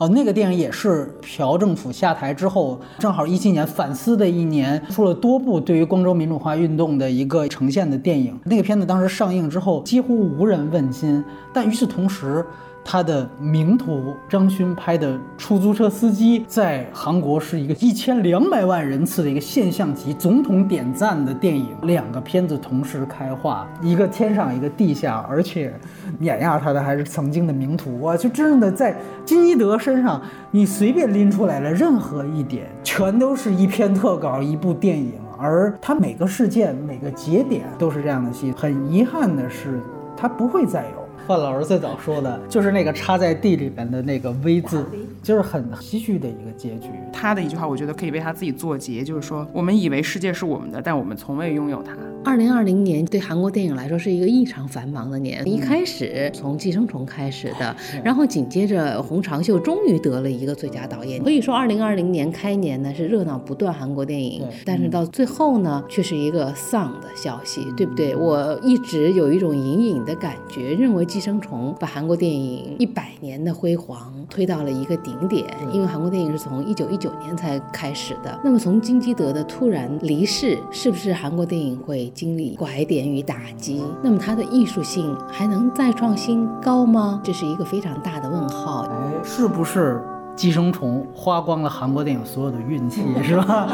[0.02, 8.36] 哦，那个电影也是朴政府下台之后，正好一七年反思的一年，出了多部对于光州民主化运动的一个呈现的电影。
[8.46, 11.24] 那个片子当时上映之后，几乎无人问津，
[11.54, 12.44] 但与此同时。
[12.84, 21.70] 他的名图张勋拍的出租车司机，在韩国是一个一千两百万人次的一个现象级、总统点赞的电影。
[21.84, 25.74] 两个片子同时开画，一个天上，一个地下，而且
[26.20, 28.18] 碾压他的还是曾经的名图啊！
[28.18, 35.14] 就真正的在金基德身上，你随便拎出来了任何一点，全都是一篇特稿、一部电影。
[35.38, 38.52] 而他每个事件、每个节点都是这样的戏。
[38.56, 39.80] 很遗憾的是，
[40.16, 41.01] 他不会再有。
[41.28, 44.86] 范老师最早说的就是那个插在地里边的那个 V 字，
[45.22, 46.90] 就是很唏嘘的一个结局。
[47.12, 51.96] 他的一句话，我觉得可以为他自己作结，就是说，我们以为世界是我们的，但我们从未拥有它。
[52.24, 55.42] 二零二零年对韩国电影来说是一个异常繁忙的年。
[55.48, 61.24] 一开始从《寄生虫》开始的，然后紧接着洪长秀终于得了一个最佳导演。
[61.24, 68.16] 可以说，二零二零年开年呢是热闹不断韩国电影，但是到最后呢却是一个丧的消息，对不对？
[68.16, 78.40] 我一直有一种隐隐的感觉，认为《寄生虫》把韩国电影一百年的辉煌推到了一个顶点，因为韩国电影是从一九一九年才开始的。
[78.44, 82.10] 那么从金基德的突然离世，是不是韩国电影会？
[82.14, 87.22] 经历拐点与打击，那么它的艺术性还能再创新高吗？
[87.24, 88.88] 这是一个非常大的问号。
[88.92, 90.02] 哎，是不是
[90.36, 93.68] 寄生虫花光了韩国电影所有的运气， 是吧？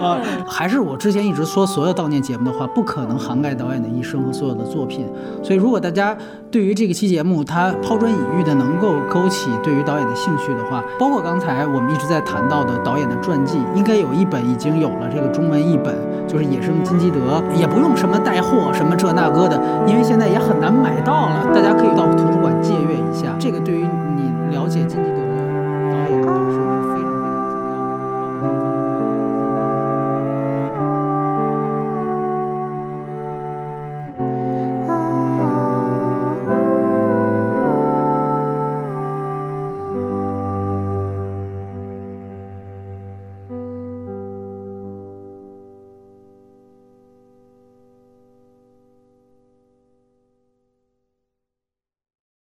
[0.00, 5.06] 啊，还是我之前一直说，所有悼念节目的话，不可能涵盖导演的一生和所有的作品。
[5.42, 6.16] 所以，如果大家
[6.50, 15.94] 对于这个期节目它抛砖引玉的能够勾起对于导演的兴趣的话，包括刚才我们一直在谈到的导演的传记，应该有一本已经有了这个中文译本，
[16.26, 23.34] 就是《野生金基德》，也不用什么带货什么这那个的，因为现在也很难买到了，大家可以到图书馆借阅一下。
[23.38, 25.15] 这个对于你了解金基。